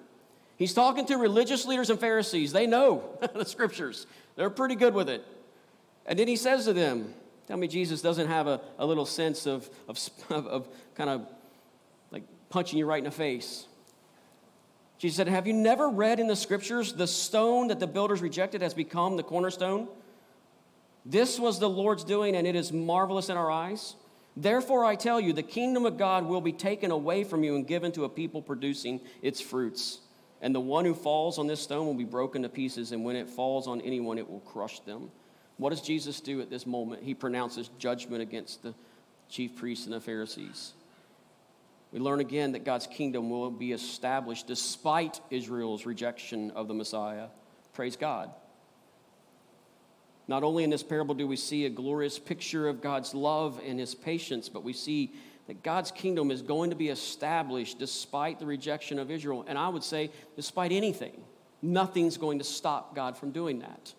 He's 0.57 0.75
talking 0.75 1.07
to 1.07 1.16
religious 1.16 1.64
leaders 1.64 1.90
and 1.90 1.99
Pharisees. 1.99 2.53
They 2.53 2.66
know 2.66 3.18
the 3.35 3.45
scriptures, 3.45 4.07
they're 4.37 4.51
pretty 4.51 4.77
good 4.77 4.95
with 4.95 5.09
it. 5.09 5.25
And 6.07 6.18
then 6.18 6.29
he 6.29 6.37
says 6.37 6.64
to 6.64 6.73
them, 6.73 7.14
Tell 7.49 7.57
me, 7.57 7.66
Jesus 7.66 8.01
doesn't 8.01 8.29
have 8.29 8.47
a, 8.47 8.61
a 8.79 8.87
little 8.87 9.05
sense 9.05 9.47
of, 9.47 9.68
of, 9.88 9.99
of 10.31 10.68
kind 10.95 11.11
of 11.11 11.27
like 12.11 12.23
punching 12.51 12.79
you 12.79 12.87
right 12.87 12.99
in 12.99 13.05
the 13.05 13.11
face. 13.11 13.66
Jesus 15.03 15.17
said, 15.17 15.27
Have 15.27 15.49
you 15.49 15.53
never 15.53 15.88
read 15.88 16.21
in 16.21 16.29
the 16.29 16.37
scriptures 16.37 16.93
the 16.93 17.09
stone 17.09 17.67
that 17.69 17.81
the 17.81 17.88
builders 17.88 18.23
rejected 18.23 18.62
has 18.62 18.73
become 18.73 19.17
the 19.17 19.25
cornerstone? 19.25 19.88
This 21.05 21.41
was 21.41 21.59
the 21.59 21.69
Lord's 21.69 22.05
doing, 22.05 22.37
and 22.37 22.47
it 22.47 22.55
is 22.55 22.73
marvelous 22.73 23.29
in 23.29 23.37
our 23.37 23.51
eyes. 23.51 23.97
Therefore, 24.37 24.85
I 24.85 24.95
tell 24.95 25.19
you, 25.19 25.33
the 25.33 25.43
kingdom 25.43 25.87
of 25.87 25.99
God 25.99 26.25
will 26.27 26.41
be 26.41 26.53
taken 26.53 26.93
away 26.93 27.25
from 27.25 27.43
you 27.43 27.57
and 27.57 27.67
given 27.67 27.91
to 27.93 28.05
a 28.05 28.09
people 28.09 28.41
producing 28.41 29.01
its 29.23 29.41
fruits. 29.41 29.99
And 30.41 30.55
the 30.55 30.61
one 30.61 30.85
who 30.85 30.95
falls 30.95 31.37
on 31.37 31.49
this 31.49 31.61
stone 31.61 31.85
will 31.85 31.95
be 31.95 32.05
broken 32.05 32.43
to 32.43 32.49
pieces, 32.49 32.93
and 32.93 33.05
when 33.05 33.17
it 33.17 33.29
falls 33.29 33.67
on 33.67 33.81
anyone, 33.81 34.19
it 34.19 34.31
will 34.31 34.38
crush 34.38 34.79
them. 34.79 35.11
What 35.57 35.71
does 35.71 35.83
Jesus 35.83 36.21
do 36.21 36.41
at 36.41 36.49
this 36.49 36.65
moment? 36.65 37.03
He 37.03 37.15
pronounces 37.15 37.71
judgment 37.77 38.23
against 38.23 38.62
the 38.62 38.73
chief 39.29 39.57
priests 39.57 39.85
and 39.87 39.95
the 39.95 40.01
Pharisees. 40.01 40.75
We 41.93 42.01
learn 42.01 42.21
again 42.21 42.53
that 42.53 42.65
God's 42.65 42.87
kingdom 42.87 43.29
will 43.29 43.51
be 43.51 43.73
established 43.73 44.47
despite 44.47 45.21
Israel's 45.31 45.85
rejection 45.85 46.51
of 46.53 46.67
the 46.67 46.75
Messiah. 46.75 47.27
Praise 47.75 47.97
God. 47.97 48.31
Not 50.27 50.43
only 50.43 50.65
in 50.65 50.71
this 50.71 50.83
parable 50.83 51.15
do 51.15 51.27
we 51.27 51.37
see 51.37 51.67
a 51.67 51.71
glorious 51.71 52.19
picture 52.19 52.67
of 52.67 52.81
God's 52.81 53.15
love 53.15 53.61
and 53.65 53.79
his 53.79 53.95
patience, 53.95 54.49
but 54.49 54.65
we 54.65 54.73
see 54.73 55.13
that 55.47 55.63
God's 55.63 55.91
kingdom 55.91 56.31
is 56.31 56.41
going 56.41 56.71
to 56.71 56.77
be 56.77 56.89
established 56.89 57.79
despite 57.79 58.39
the 58.39 58.47
rejection 58.47 58.99
of 58.99 59.11
Israel. 59.11 59.45
And 59.47 59.59
I 59.59 59.69
would 59.69 59.85
say, 59.85 60.11
despite 60.37 60.73
anything, 60.73 61.21
nothing's 61.61 62.17
going 62.17 62.39
to 62.39 62.45
stop 62.45 62.95
God 62.95 63.19
from 63.19 63.33
doing 63.33 63.59
that. 63.59 63.93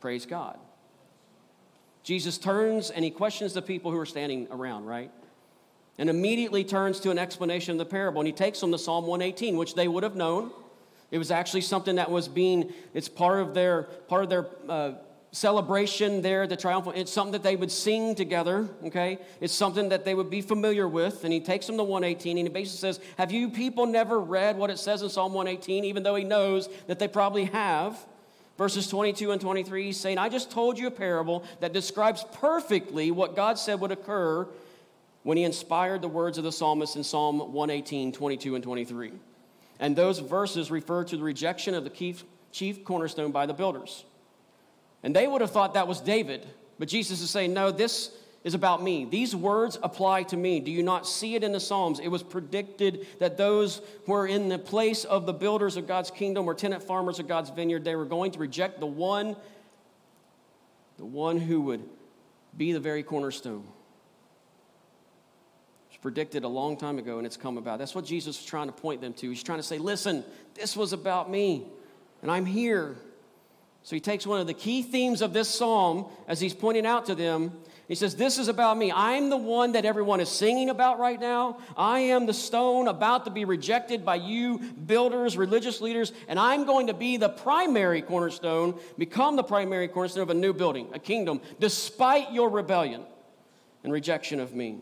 Praise 0.00 0.26
God. 0.26 0.58
Jesus 2.02 2.38
turns 2.38 2.90
and 2.90 3.04
he 3.04 3.10
questions 3.10 3.52
the 3.52 3.62
people 3.62 3.90
who 3.90 3.98
are 3.98 4.06
standing 4.06 4.48
around, 4.50 4.84
right? 4.84 5.10
And 5.98 6.10
immediately 6.10 6.64
turns 6.64 7.00
to 7.00 7.10
an 7.10 7.18
explanation 7.18 7.72
of 7.72 7.78
the 7.78 7.84
parable. 7.84 8.20
And 8.20 8.26
he 8.26 8.32
takes 8.32 8.60
them 8.60 8.72
to 8.72 8.78
Psalm 8.78 9.06
118, 9.06 9.56
which 9.56 9.74
they 9.74 9.88
would 9.88 10.02
have 10.02 10.16
known. 10.16 10.50
It 11.10 11.18
was 11.18 11.30
actually 11.30 11.60
something 11.60 11.96
that 11.96 12.10
was 12.10 12.26
being, 12.26 12.72
it's 12.92 13.08
part 13.08 13.40
of 13.40 13.54
their, 13.54 13.84
part 14.08 14.24
of 14.24 14.30
their 14.30 14.46
uh, 14.68 14.92
celebration 15.30 16.22
there, 16.22 16.46
the 16.46 16.56
triumphal. 16.56 16.92
It's 16.96 17.12
something 17.12 17.32
that 17.32 17.42
they 17.42 17.56
would 17.56 17.70
sing 17.70 18.14
together, 18.14 18.68
okay? 18.84 19.18
It's 19.40 19.52
something 19.52 19.90
that 19.90 20.04
they 20.04 20.14
would 20.14 20.30
be 20.30 20.40
familiar 20.40 20.88
with. 20.88 21.24
And 21.24 21.32
he 21.32 21.40
takes 21.40 21.66
them 21.66 21.76
to 21.76 21.84
118 21.84 22.38
and 22.38 22.48
he 22.48 22.52
basically 22.52 22.78
says, 22.78 23.00
Have 23.18 23.30
you 23.30 23.50
people 23.50 23.86
never 23.86 24.18
read 24.18 24.56
what 24.56 24.70
it 24.70 24.78
says 24.78 25.02
in 25.02 25.08
Psalm 25.08 25.32
118, 25.34 25.84
even 25.84 26.02
though 26.02 26.14
he 26.14 26.24
knows 26.24 26.68
that 26.86 26.98
they 26.98 27.08
probably 27.08 27.44
have? 27.44 27.98
Verses 28.56 28.86
22 28.86 29.32
and 29.32 29.40
23, 29.40 29.86
he's 29.86 29.98
saying, 29.98 30.16
I 30.16 30.28
just 30.28 30.52
told 30.52 30.78
you 30.78 30.86
a 30.86 30.90
parable 30.90 31.44
that 31.58 31.72
describes 31.72 32.24
perfectly 32.34 33.10
what 33.10 33.34
God 33.34 33.58
said 33.58 33.80
would 33.80 33.90
occur 33.90 34.46
when 35.24 35.38
he 35.38 35.42
inspired 35.42 36.02
the 36.02 36.08
words 36.08 36.38
of 36.38 36.44
the 36.44 36.52
psalmist 36.52 36.96
in 36.96 37.02
Psalm 37.02 37.38
118, 37.52 38.12
22, 38.12 38.54
and 38.54 38.62
23. 38.62 39.12
And 39.80 39.96
those 39.96 40.20
verses 40.20 40.70
refer 40.70 41.02
to 41.04 41.16
the 41.16 41.22
rejection 41.22 41.74
of 41.74 41.82
the 41.82 42.14
chief 42.52 42.84
cornerstone 42.84 43.32
by 43.32 43.46
the 43.46 43.54
builders. 43.54 44.04
And 45.02 45.16
they 45.16 45.26
would 45.26 45.40
have 45.40 45.50
thought 45.50 45.74
that 45.74 45.88
was 45.88 46.00
David, 46.00 46.46
but 46.78 46.88
Jesus 46.88 47.20
is 47.20 47.30
saying, 47.30 47.52
No, 47.52 47.70
this 47.70 48.12
is 48.44 48.52
about 48.52 48.82
me. 48.82 49.06
These 49.06 49.34
words 49.34 49.78
apply 49.82 50.24
to 50.24 50.36
me. 50.36 50.60
Do 50.60 50.70
you 50.70 50.82
not 50.82 51.06
see 51.06 51.34
it 51.34 51.42
in 51.42 51.52
the 51.52 51.60
Psalms? 51.60 52.00
It 52.00 52.08
was 52.08 52.22
predicted 52.22 53.06
that 53.18 53.38
those 53.38 53.80
who 54.04 54.12
were 54.12 54.26
in 54.26 54.50
the 54.50 54.58
place 54.58 55.04
of 55.04 55.24
the 55.24 55.32
builders 55.32 55.78
of 55.78 55.88
God's 55.88 56.10
kingdom 56.10 56.46
or 56.46 56.54
tenant 56.54 56.82
farmers 56.82 57.18
of 57.18 57.26
God's 57.26 57.48
vineyard, 57.48 57.84
they 57.84 57.96
were 57.96 58.04
going 58.04 58.32
to 58.32 58.38
reject 58.38 58.78
the 58.78 58.86
one, 58.86 59.36
the 60.98 61.06
one 61.06 61.38
who 61.38 61.62
would 61.62 61.82
be 62.58 62.72
the 62.72 62.80
very 62.80 63.02
cornerstone 63.02 63.66
predicted 66.04 66.44
a 66.44 66.48
long 66.48 66.76
time 66.76 66.98
ago 66.98 67.16
and 67.16 67.26
it's 67.26 67.38
come 67.38 67.56
about. 67.56 67.78
That's 67.78 67.94
what 67.94 68.04
Jesus 68.04 68.36
was 68.36 68.44
trying 68.44 68.66
to 68.66 68.74
point 68.74 69.00
them 69.00 69.14
to. 69.14 69.30
He's 69.30 69.42
trying 69.42 69.58
to 69.58 69.62
say, 69.62 69.78
listen, 69.78 70.22
this 70.52 70.76
was 70.76 70.92
about 70.92 71.30
me 71.30 71.64
and 72.20 72.30
I'm 72.30 72.44
here. 72.44 72.94
So 73.84 73.96
he 73.96 74.00
takes 74.00 74.26
one 74.26 74.38
of 74.38 74.46
the 74.46 74.52
key 74.52 74.82
themes 74.82 75.22
of 75.22 75.32
this 75.32 75.48
psalm 75.48 76.04
as 76.28 76.40
he's 76.40 76.52
pointing 76.52 76.84
out 76.84 77.06
to 77.06 77.14
them. 77.14 77.52
He 77.88 77.94
says, 77.94 78.16
This 78.16 78.38
is 78.38 78.48
about 78.48 78.76
me. 78.76 78.92
I'm 78.92 79.30
the 79.30 79.38
one 79.38 79.72
that 79.72 79.86
everyone 79.86 80.20
is 80.20 80.28
singing 80.28 80.68
about 80.70 80.98
right 80.98 81.20
now. 81.20 81.58
I 81.76 82.00
am 82.00 82.24
the 82.24 82.32
stone 82.32 82.88
about 82.88 83.24
to 83.24 83.30
be 83.30 83.44
rejected 83.44 84.04
by 84.04 84.16
you, 84.16 84.58
builders, 84.58 85.36
religious 85.36 85.82
leaders, 85.82 86.12
and 86.28 86.38
I'm 86.38 86.64
going 86.64 86.86
to 86.86 86.94
be 86.94 87.18
the 87.18 87.28
primary 87.28 88.00
cornerstone, 88.00 88.78
become 88.96 89.36
the 89.36 89.42
primary 89.42 89.88
cornerstone 89.88 90.22
of 90.22 90.30
a 90.30 90.34
new 90.34 90.54
building, 90.54 90.88
a 90.94 90.98
kingdom, 90.98 91.42
despite 91.60 92.32
your 92.32 92.48
rebellion 92.48 93.04
and 93.82 93.92
rejection 93.92 94.40
of 94.40 94.54
me. 94.54 94.80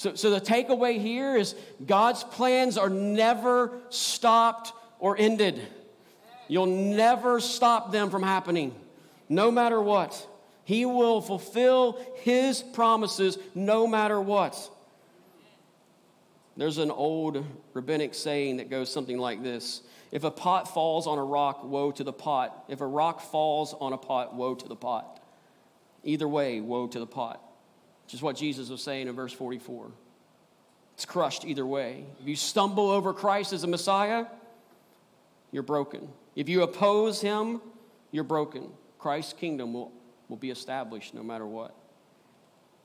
So, 0.00 0.14
so 0.14 0.30
the 0.30 0.40
takeaway 0.40 0.98
here 0.98 1.36
is 1.36 1.54
God's 1.84 2.24
plans 2.24 2.78
are 2.78 2.88
never 2.88 3.80
stopped 3.90 4.72
or 4.98 5.14
ended. 5.18 5.60
You'll 6.48 6.64
never 6.64 7.38
stop 7.38 7.92
them 7.92 8.08
from 8.08 8.22
happening, 8.22 8.74
no 9.28 9.50
matter 9.50 9.78
what. 9.78 10.26
He 10.64 10.86
will 10.86 11.20
fulfill 11.20 12.00
His 12.22 12.62
promises 12.62 13.36
no 13.54 13.86
matter 13.86 14.18
what. 14.18 14.70
There's 16.56 16.78
an 16.78 16.90
old 16.90 17.44
rabbinic 17.74 18.14
saying 18.14 18.56
that 18.56 18.70
goes 18.70 18.90
something 18.90 19.18
like 19.18 19.42
this 19.42 19.82
If 20.12 20.24
a 20.24 20.30
pot 20.30 20.72
falls 20.72 21.06
on 21.06 21.18
a 21.18 21.24
rock, 21.24 21.62
woe 21.62 21.92
to 21.92 22.04
the 22.04 22.10
pot. 22.10 22.64
If 22.68 22.80
a 22.80 22.86
rock 22.86 23.20
falls 23.20 23.74
on 23.74 23.92
a 23.92 23.98
pot, 23.98 24.34
woe 24.34 24.54
to 24.54 24.66
the 24.66 24.76
pot. 24.76 25.22
Either 26.04 26.26
way, 26.26 26.62
woe 26.62 26.86
to 26.86 26.98
the 26.98 27.06
pot 27.06 27.49
which 28.10 28.16
is 28.16 28.22
what 28.22 28.34
Jesus 28.34 28.68
was 28.68 28.82
saying 28.82 29.06
in 29.06 29.14
verse 29.14 29.32
44. 29.32 29.88
It's 30.94 31.04
crushed 31.04 31.44
either 31.44 31.64
way. 31.64 32.06
If 32.20 32.26
you 32.26 32.34
stumble 32.34 32.90
over 32.90 33.12
Christ 33.12 33.52
as 33.52 33.62
a 33.62 33.68
Messiah, 33.68 34.26
you're 35.52 35.62
broken. 35.62 36.08
If 36.34 36.48
you 36.48 36.64
oppose 36.64 37.20
him, 37.20 37.60
you're 38.10 38.24
broken. 38.24 38.68
Christ's 38.98 39.34
kingdom 39.34 39.74
will, 39.74 39.92
will 40.28 40.38
be 40.38 40.50
established 40.50 41.14
no 41.14 41.22
matter 41.22 41.46
what. 41.46 41.72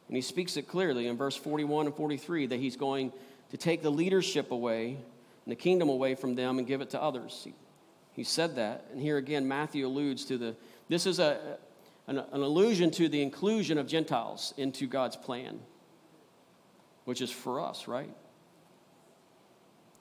And 0.10 0.16
he 0.16 0.22
speaks 0.22 0.58
it 0.58 0.68
clearly 0.68 1.08
in 1.08 1.18
verse 1.18 1.36
41 1.36 1.88
and 1.88 1.96
43 1.96 2.46
that 2.46 2.60
he's 2.60 2.76
going 2.76 3.12
to 3.50 3.58
take 3.58 3.82
the 3.82 3.90
leadership 3.90 4.52
away 4.52 4.90
and 4.90 5.52
the 5.52 5.56
kingdom 5.56 5.90
away 5.90 6.14
from 6.14 6.36
them 6.36 6.60
and 6.60 6.68
give 6.68 6.82
it 6.82 6.92
to 6.92 7.02
others. 7.02 7.42
He, 7.44 7.56
he 8.14 8.24
said 8.24 8.58
that. 8.58 8.86
And 8.92 9.02
here 9.02 9.18
again, 9.18 9.48
Matthew 9.48 9.88
alludes 9.88 10.24
to 10.26 10.38
the, 10.38 10.56
this 10.88 11.08
is 11.08 11.18
a, 11.18 11.58
an, 12.08 12.20
an 12.20 12.42
allusion 12.42 12.92
to 12.92 13.10
the 13.10 13.22
inclusion 13.22 13.78
of 13.78 13.88
Gentiles 13.88 14.54
into 14.58 14.88
God's 14.88 15.16
plan, 15.16 15.60
which 17.06 17.22
is 17.22 17.32
for 17.32 17.60
us, 17.60 17.88
right? 17.88 18.14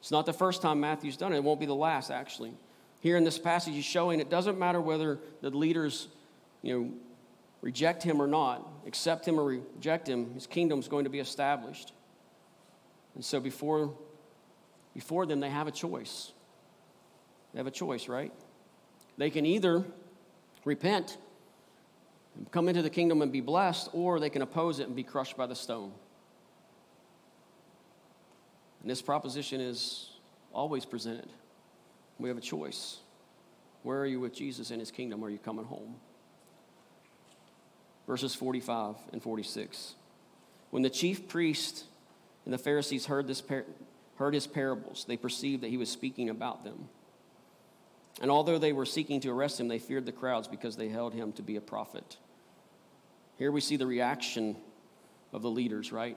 It's 0.01 0.11
not 0.11 0.27
the 0.27 0.33
first 0.33 0.61
time 0.61 0.81
Matthew's 0.81 1.17
done 1.17 1.33
it. 1.33 1.37
It 1.37 1.45
won't 1.45 1.61
be 1.61 1.67
the 1.67 1.75
last, 1.75 2.11
actually. 2.11 2.53
Here 3.01 3.17
in 3.17 3.25
this 3.25 3.39
passage, 3.39 3.75
he's 3.75 3.85
showing 3.85 4.21
it 4.21 4.29
doesn't 4.29 4.59
matter 4.59 4.81
whether 4.81 5.19
the 5.41 5.51
leaders, 5.51 6.09
you 6.63 6.79
know, 6.79 6.91
reject 7.63 8.03
him 8.03 8.21
or 8.21 8.27
not, 8.27 8.67
accept 8.87 9.27
him 9.27 9.41
or 9.41 9.45
reject 9.45 10.07
him, 10.07 10.35
his 10.35 10.47
kingdom 10.47 10.79
is 10.79 10.89
going 10.89 11.05
to 11.05 11.11
be 11.11 11.21
established. 11.21 11.93
And 13.15 13.25
so 13.25 13.41
before, 13.41 13.95
before 14.93 15.25
them, 15.25 15.41
they 15.41 15.49
have 15.49 15.67
a 15.67 15.71
choice. 15.71 16.33
They 17.53 17.61
have 17.61 17.67
a 17.67 17.71
choice, 17.71 18.09
right? 18.09 18.33
They 19.17 19.31
can 19.31 19.47
either 19.47 19.85
repent 20.65 21.17
come 22.51 22.69
into 22.69 22.83
the 22.83 22.91
kingdom 22.91 23.23
and 23.23 23.31
be 23.33 23.41
blessed, 23.41 23.89
or 23.93 24.21
they 24.21 24.31
can 24.31 24.43
oppose 24.43 24.79
it 24.81 24.87
and 24.87 24.97
be 24.97 25.03
crushed 25.03 25.37
by 25.37 25.47
the 25.47 25.55
stone. 25.55 25.93
And 28.83 28.91
this 28.91 29.01
proposition 29.01 29.61
is 29.61 30.11
always 30.53 30.85
presented. 30.85 31.29
We 32.19 32.29
have 32.29 32.39
a 32.39 32.43
choice. 32.43 32.99
Where 33.83 34.01
are 34.01 34.07
you 34.07 34.21
with 34.21 34.35
Jesus 34.35 34.71
in 34.71 34.79
his 34.79 34.91
kingdom? 34.91 35.25
Are 35.25 35.31
you 35.31 35.39
coming 35.39 35.65
home? 35.65 35.97
Verses 38.07 38.35
45 38.35 38.97
and 39.13 39.23
46. 39.23 39.95
When 40.71 40.83
the 40.83 40.91
chief 40.91 41.29
priest 41.29 41.85
and 42.45 42.53
the 42.53 42.59
Pharisees 42.59 43.07
heard, 43.07 43.27
this 43.27 43.41
par- 43.41 43.65
heard 44.17 44.35
his 44.35 44.47
parables, 44.47 45.05
they 45.07 45.17
perceived 45.17 45.63
that 45.63 45.71
he 45.71 45.77
was 45.77 45.91
speaking 45.91 46.29
about 46.29 46.65
them. 46.65 46.89
And 48.21 48.31
although 48.31 48.59
they 48.59 48.73
were 48.73 48.87
seeking 48.87 49.21
to 49.21 49.31
arrest 49.31 49.59
him, 49.59 49.69
they 49.69 49.79
feared 49.79 50.07
the 50.07 50.13
crowds 50.13 50.47
because 50.47 50.77
they 50.77 50.89
held 50.89 51.15
him 51.15 51.33
to 51.33 51.43
be 51.43 51.57
a 51.57 51.61
prophet. 51.61 52.17
Here 53.37 53.51
we 53.51 53.61
see 53.61 53.77
the 53.77 53.87
reaction 53.87 54.57
of 55.33 55.43
the 55.43 55.51
leaders, 55.51 55.93
right? 55.93 56.17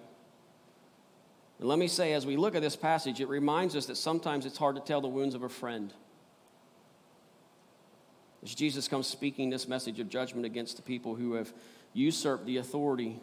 And 1.59 1.67
let 1.67 1.79
me 1.79 1.87
say, 1.87 2.13
as 2.13 2.25
we 2.25 2.37
look 2.37 2.55
at 2.55 2.61
this 2.61 2.75
passage, 2.75 3.19
it 3.19 3.27
reminds 3.27 3.75
us 3.75 3.87
that 3.87 3.97
sometimes 3.97 4.45
it's 4.45 4.57
hard 4.57 4.75
to 4.75 4.81
tell 4.81 5.01
the 5.01 5.07
wounds 5.07 5.33
of 5.33 5.43
a 5.43 5.49
friend. 5.49 5.91
As 8.43 8.53
Jesus 8.53 8.87
comes 8.87 9.07
speaking 9.07 9.49
this 9.49 9.67
message 9.67 9.99
of 9.99 10.09
judgment 10.09 10.45
against 10.45 10.75
the 10.75 10.83
people 10.83 11.15
who 11.15 11.33
have 11.33 11.51
usurped 11.93 12.45
the 12.45 12.57
authority 12.57 13.19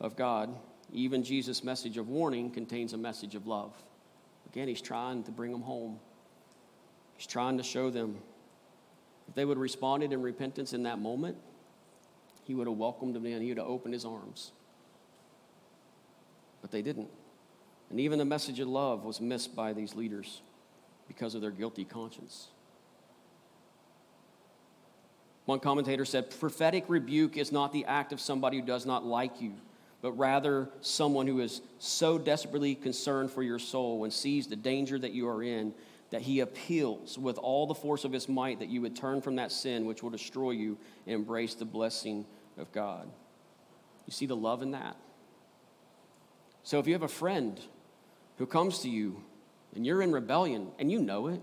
of 0.00 0.16
God, 0.16 0.52
even 0.92 1.22
Jesus' 1.22 1.62
message 1.62 1.96
of 1.98 2.08
warning 2.08 2.50
contains 2.50 2.92
a 2.92 2.98
message 2.98 3.36
of 3.36 3.46
love. 3.46 3.72
Again, 4.50 4.66
he's 4.66 4.80
trying 4.80 5.22
to 5.24 5.30
bring 5.30 5.52
them 5.52 5.62
home. 5.62 6.00
He's 7.16 7.26
trying 7.26 7.58
to 7.58 7.62
show 7.62 7.90
them 7.90 8.16
if 9.28 9.34
they 9.34 9.44
would 9.44 9.56
have 9.56 9.62
responded 9.62 10.12
in 10.12 10.22
repentance 10.22 10.72
in 10.72 10.82
that 10.84 10.98
moment, 10.98 11.36
he 12.48 12.54
would 12.54 12.66
have 12.66 12.78
welcomed 12.78 13.14
them 13.14 13.26
in, 13.26 13.42
he 13.42 13.50
would 13.50 13.58
have 13.58 13.66
opened 13.66 13.92
his 13.92 14.06
arms. 14.06 14.52
But 16.62 16.70
they 16.70 16.80
didn't. 16.80 17.10
And 17.90 18.00
even 18.00 18.18
the 18.18 18.24
message 18.24 18.58
of 18.58 18.68
love 18.68 19.04
was 19.04 19.20
missed 19.20 19.54
by 19.54 19.74
these 19.74 19.94
leaders 19.94 20.40
because 21.06 21.34
of 21.34 21.42
their 21.42 21.50
guilty 21.50 21.84
conscience. 21.84 22.48
One 25.44 25.60
commentator 25.60 26.06
said 26.06 26.30
prophetic 26.40 26.84
rebuke 26.88 27.36
is 27.36 27.52
not 27.52 27.72
the 27.72 27.84
act 27.84 28.12
of 28.14 28.20
somebody 28.20 28.60
who 28.60 28.66
does 28.66 28.86
not 28.86 29.04
like 29.04 29.42
you, 29.42 29.52
but 30.00 30.12
rather 30.12 30.70
someone 30.80 31.26
who 31.26 31.40
is 31.40 31.60
so 31.78 32.16
desperately 32.16 32.74
concerned 32.74 33.30
for 33.30 33.42
your 33.42 33.58
soul 33.58 34.04
and 34.04 34.12
sees 34.12 34.46
the 34.46 34.56
danger 34.56 34.98
that 34.98 35.12
you 35.12 35.28
are 35.28 35.42
in 35.42 35.74
that 36.10 36.22
he 36.22 36.40
appeals 36.40 37.18
with 37.18 37.36
all 37.36 37.66
the 37.66 37.74
force 37.74 38.04
of 38.04 38.12
his 38.12 38.26
might 38.26 38.58
that 38.60 38.68
you 38.68 38.80
would 38.80 38.96
turn 38.96 39.20
from 39.20 39.36
that 39.36 39.52
sin 39.52 39.84
which 39.84 40.02
will 40.02 40.10
destroy 40.10 40.52
you 40.52 40.78
and 41.06 41.14
embrace 41.14 41.54
the 41.54 41.66
blessing 41.66 42.24
of 42.58 42.72
God. 42.72 43.08
You 44.06 44.12
see 44.12 44.26
the 44.26 44.36
love 44.36 44.62
in 44.62 44.72
that? 44.72 44.96
So 46.62 46.78
if 46.78 46.86
you 46.86 46.92
have 46.92 47.02
a 47.02 47.08
friend 47.08 47.58
who 48.36 48.46
comes 48.46 48.80
to 48.80 48.90
you 48.90 49.22
and 49.74 49.86
you're 49.86 50.02
in 50.02 50.12
rebellion 50.12 50.68
and 50.78 50.90
you 50.90 51.00
know 51.00 51.28
it, 51.28 51.40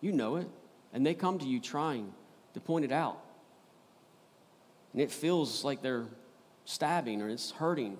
you 0.00 0.12
know 0.12 0.36
it, 0.36 0.48
and 0.92 1.06
they 1.06 1.14
come 1.14 1.38
to 1.38 1.46
you 1.46 1.60
trying 1.60 2.12
to 2.54 2.60
point 2.60 2.84
it 2.84 2.92
out, 2.92 3.18
and 4.92 5.00
it 5.00 5.10
feels 5.10 5.64
like 5.64 5.80
they're 5.80 6.06
stabbing 6.64 7.22
or 7.22 7.28
it's 7.28 7.50
hurting. 7.52 7.96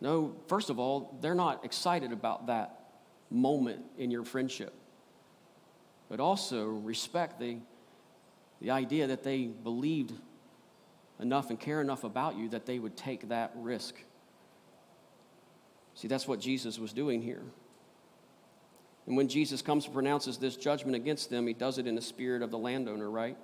No, 0.00 0.34
first 0.48 0.70
of 0.70 0.78
all, 0.78 1.16
they're 1.20 1.34
not 1.34 1.64
excited 1.64 2.12
about 2.12 2.46
that 2.48 2.80
moment 3.30 3.82
in 3.98 4.10
your 4.10 4.24
friendship, 4.24 4.72
but 6.08 6.20
also 6.20 6.66
respect 6.66 7.40
the, 7.40 7.56
the 8.62 8.70
idea 8.70 9.08
that 9.08 9.22
they 9.22 9.44
believed 9.44 10.14
enough 11.20 11.50
and 11.50 11.60
care 11.60 11.82
enough 11.82 12.04
about 12.04 12.36
you 12.36 12.48
that 12.48 12.64
they 12.64 12.78
would 12.78 12.96
take 12.96 13.28
that 13.28 13.52
risk 13.56 13.96
See, 15.94 16.08
that's 16.08 16.26
what 16.26 16.40
Jesus 16.40 16.78
was 16.78 16.92
doing 16.92 17.22
here. 17.22 17.42
And 19.06 19.16
when 19.16 19.28
Jesus 19.28 19.62
comes 19.62 19.84
and 19.84 19.94
pronounces 19.94 20.38
this 20.38 20.56
judgment 20.56 20.94
against 20.94 21.28
them, 21.28 21.46
he 21.46 21.52
does 21.52 21.78
it 21.78 21.86
in 21.86 21.94
the 21.94 22.02
spirit 22.02 22.42
of 22.42 22.50
the 22.50 22.58
landowner, 22.58 23.10
right? 23.10 23.36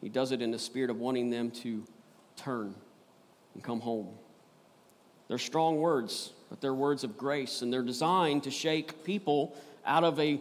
He 0.00 0.08
does 0.08 0.32
it 0.32 0.42
in 0.42 0.50
the 0.50 0.58
spirit 0.58 0.90
of 0.90 0.98
wanting 0.98 1.30
them 1.30 1.50
to 1.62 1.84
turn 2.36 2.74
and 3.54 3.62
come 3.62 3.80
home. 3.80 4.08
They're 5.28 5.38
strong 5.38 5.78
words, 5.78 6.32
but 6.50 6.60
they're 6.60 6.74
words 6.74 7.04
of 7.04 7.16
grace, 7.16 7.62
and 7.62 7.72
they're 7.72 7.82
designed 7.82 8.44
to 8.44 8.50
shake 8.50 9.04
people 9.04 9.56
out 9.84 10.04
of 10.04 10.18
a 10.18 10.40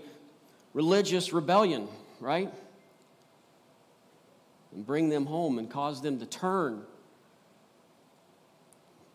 religious 0.74 1.34
rebellion, 1.34 1.88
right? 2.20 2.52
And 4.74 4.86
bring 4.86 5.10
them 5.10 5.26
home 5.26 5.60
and 5.60 5.70
cause 5.70 6.02
them 6.02 6.20
to 6.20 6.26
turn. 6.26 6.84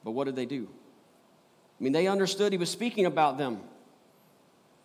But 0.04 0.12
what 0.12 0.24
did 0.24 0.36
they 0.36 0.46
do? 0.46 0.68
I 1.80 1.84
mean, 1.84 1.92
they 1.92 2.06
understood 2.06 2.52
he 2.52 2.58
was 2.58 2.70
speaking 2.70 3.06
about 3.06 3.38
them. 3.38 3.60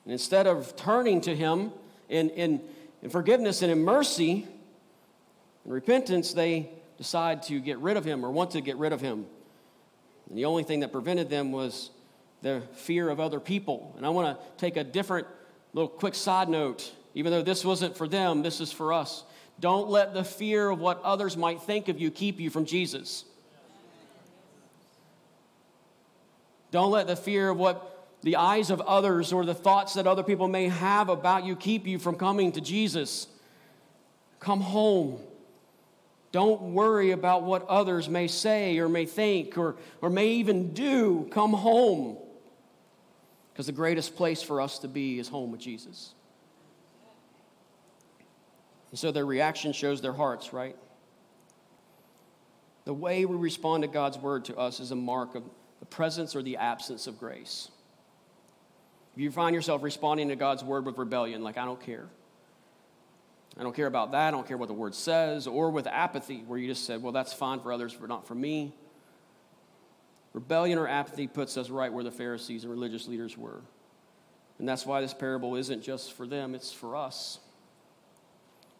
And 0.03 0.13
instead 0.13 0.47
of 0.47 0.75
turning 0.75 1.21
to 1.21 1.35
him 1.35 1.71
in, 2.09 2.29
in, 2.31 2.61
in 3.01 3.09
forgiveness 3.09 3.61
and 3.61 3.71
in 3.71 3.83
mercy 3.83 4.47
and 5.63 5.73
repentance, 5.73 6.33
they 6.33 6.69
decide 6.97 7.43
to 7.43 7.59
get 7.59 7.77
rid 7.79 7.97
of 7.97 8.05
him 8.05 8.25
or 8.25 8.31
want 8.31 8.51
to 8.51 8.61
get 8.61 8.77
rid 8.77 8.93
of 8.93 9.01
him. 9.01 9.25
And 10.29 10.37
the 10.37 10.45
only 10.45 10.63
thing 10.63 10.81
that 10.81 10.91
prevented 10.91 11.29
them 11.29 11.51
was 11.51 11.91
the 12.41 12.61
fear 12.73 13.09
of 13.09 13.19
other 13.19 13.39
people. 13.39 13.93
And 13.97 14.05
I 14.05 14.09
want 14.09 14.37
to 14.37 14.45
take 14.57 14.77
a 14.77 14.83
different 14.83 15.27
little 15.73 15.89
quick 15.89 16.15
side 16.15 16.49
note. 16.49 16.91
Even 17.13 17.31
though 17.31 17.41
this 17.41 17.65
wasn't 17.65 17.97
for 17.97 18.07
them, 18.07 18.43
this 18.43 18.61
is 18.61 18.71
for 18.71 18.93
us. 18.93 19.23
Don't 19.59 19.89
let 19.89 20.13
the 20.13 20.23
fear 20.23 20.69
of 20.69 20.79
what 20.79 21.01
others 21.03 21.35
might 21.35 21.61
think 21.61 21.87
of 21.87 21.99
you 21.99 22.11
keep 22.11 22.39
you 22.39 22.49
from 22.49 22.65
Jesus. 22.65 23.25
Don't 26.71 26.91
let 26.91 27.07
the 27.07 27.15
fear 27.15 27.49
of 27.49 27.57
what 27.57 27.93
the 28.23 28.35
eyes 28.35 28.69
of 28.69 28.81
others 28.81 29.31
or 29.31 29.45
the 29.45 29.55
thoughts 29.55 29.93
that 29.93 30.05
other 30.05 30.23
people 30.23 30.47
may 30.47 30.67
have 30.67 31.09
about 31.09 31.45
you 31.45 31.55
keep 31.55 31.87
you 31.87 31.97
from 31.97 32.15
coming 32.15 32.51
to 32.51 32.61
Jesus. 32.61 33.27
Come 34.39 34.61
home. 34.61 35.19
Don't 36.31 36.73
worry 36.73 37.11
about 37.11 37.43
what 37.43 37.65
others 37.67 38.09
may 38.09 38.27
say 38.27 38.77
or 38.79 38.89
may 38.89 39.05
think 39.05 39.57
or, 39.57 39.77
or 40.01 40.09
may 40.09 40.27
even 40.33 40.73
do. 40.73 41.27
Come 41.31 41.53
home. 41.53 42.17
Because 43.53 43.65
the 43.65 43.71
greatest 43.71 44.15
place 44.15 44.43
for 44.43 44.61
us 44.61 44.79
to 44.79 44.87
be 44.87 45.19
is 45.19 45.27
home 45.27 45.51
with 45.51 45.61
Jesus. 45.61 46.13
And 48.97 48.99
so 48.99 49.11
their 49.11 49.27
reaction 49.27 49.73
shows 49.73 50.01
their 50.01 50.11
hearts, 50.11 50.53
right? 50.53 50.75
The 52.85 52.95
way 52.95 53.25
we 53.25 53.35
respond 53.35 53.83
to 53.83 53.87
God's 53.87 54.17
word 54.17 54.45
to 54.45 54.57
us 54.57 54.79
is 54.79 54.89
a 54.89 54.95
mark 54.95 55.35
of 55.35 55.43
the 55.79 55.85
presence 55.85 56.35
or 56.35 56.41
the 56.41 56.57
absence 56.57 57.05
of 57.05 57.19
grace. 57.19 57.69
If 59.15 59.21
you 59.21 59.29
find 59.29 59.53
yourself 59.53 59.83
responding 59.83 60.29
to 60.29 60.35
God's 60.35 60.63
word 60.63 60.83
with 60.83 60.97
rebellion, 60.97 61.43
like, 61.43 61.59
I 61.59 61.65
don't 61.65 61.79
care. 61.79 62.07
I 63.55 63.61
don't 63.61 63.75
care 63.75 63.85
about 63.85 64.13
that. 64.13 64.29
I 64.29 64.31
don't 64.31 64.47
care 64.47 64.57
what 64.57 64.67
the 64.67 64.73
word 64.73 64.95
says, 64.95 65.45
or 65.45 65.69
with 65.69 65.85
apathy, 65.85 66.43
where 66.47 66.57
you 66.57 66.67
just 66.67 66.87
said, 66.87 67.03
well, 67.03 67.13
that's 67.13 67.33
fine 67.33 67.59
for 67.59 67.71
others, 67.71 67.93
but 67.93 68.09
not 68.09 68.27
for 68.27 68.33
me. 68.33 68.73
Rebellion 70.33 70.79
or 70.79 70.87
apathy 70.87 71.27
puts 71.27 71.55
us 71.55 71.69
right 71.69 71.93
where 71.93 72.03
the 72.03 72.09
Pharisees 72.09 72.63
and 72.63 72.73
religious 72.73 73.07
leaders 73.07 73.37
were. 73.37 73.61
And 74.57 74.67
that's 74.67 74.87
why 74.87 75.01
this 75.01 75.13
parable 75.13 75.55
isn't 75.55 75.83
just 75.83 76.13
for 76.13 76.25
them, 76.25 76.55
it's 76.55 76.73
for 76.73 76.95
us. 76.95 77.37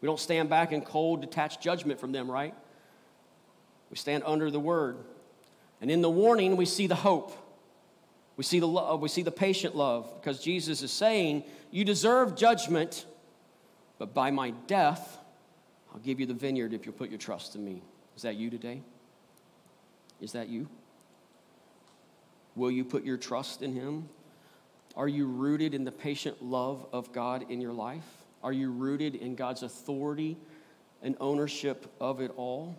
We 0.00 0.06
don't 0.06 0.20
stand 0.20 0.48
back 0.48 0.72
in 0.72 0.82
cold, 0.82 1.20
detached 1.20 1.60
judgment 1.60 1.98
from 1.98 2.12
them, 2.12 2.30
right? 2.30 2.54
We 3.90 3.96
stand 3.96 4.22
under 4.26 4.50
the 4.50 4.60
word. 4.60 4.98
And 5.80 5.90
in 5.90 6.02
the 6.02 6.10
warning, 6.10 6.56
we 6.56 6.66
see 6.66 6.86
the 6.86 6.94
hope. 6.94 7.36
We 8.36 8.44
see 8.44 8.60
the 8.60 8.68
love, 8.68 9.00
we 9.00 9.08
see 9.08 9.22
the 9.22 9.32
patient 9.32 9.74
love, 9.74 10.08
because 10.14 10.40
Jesus 10.40 10.82
is 10.82 10.92
saying, 10.92 11.42
You 11.72 11.84
deserve 11.84 12.36
judgment, 12.36 13.04
but 13.98 14.14
by 14.14 14.30
my 14.30 14.50
death, 14.68 15.18
I'll 15.92 15.98
give 16.00 16.20
you 16.20 16.26
the 16.26 16.34
vineyard 16.34 16.72
if 16.72 16.86
you'll 16.86 16.94
put 16.94 17.10
your 17.10 17.18
trust 17.18 17.56
in 17.56 17.64
me. 17.64 17.82
Is 18.14 18.22
that 18.22 18.36
you 18.36 18.48
today? 18.48 18.80
Is 20.20 20.32
that 20.32 20.48
you? 20.48 20.68
Will 22.54 22.70
you 22.70 22.84
put 22.84 23.04
your 23.04 23.16
trust 23.16 23.62
in 23.62 23.72
Him? 23.72 24.08
Are 24.96 25.08
you 25.08 25.26
rooted 25.26 25.74
in 25.74 25.84
the 25.84 25.92
patient 25.92 26.42
love 26.42 26.86
of 26.92 27.12
God 27.12 27.46
in 27.50 27.60
your 27.60 27.72
life? 27.72 28.17
Are 28.42 28.52
you 28.52 28.70
rooted 28.70 29.14
in 29.14 29.34
God's 29.34 29.62
authority 29.62 30.36
and 31.02 31.16
ownership 31.20 31.92
of 32.00 32.20
it 32.20 32.32
all? 32.36 32.76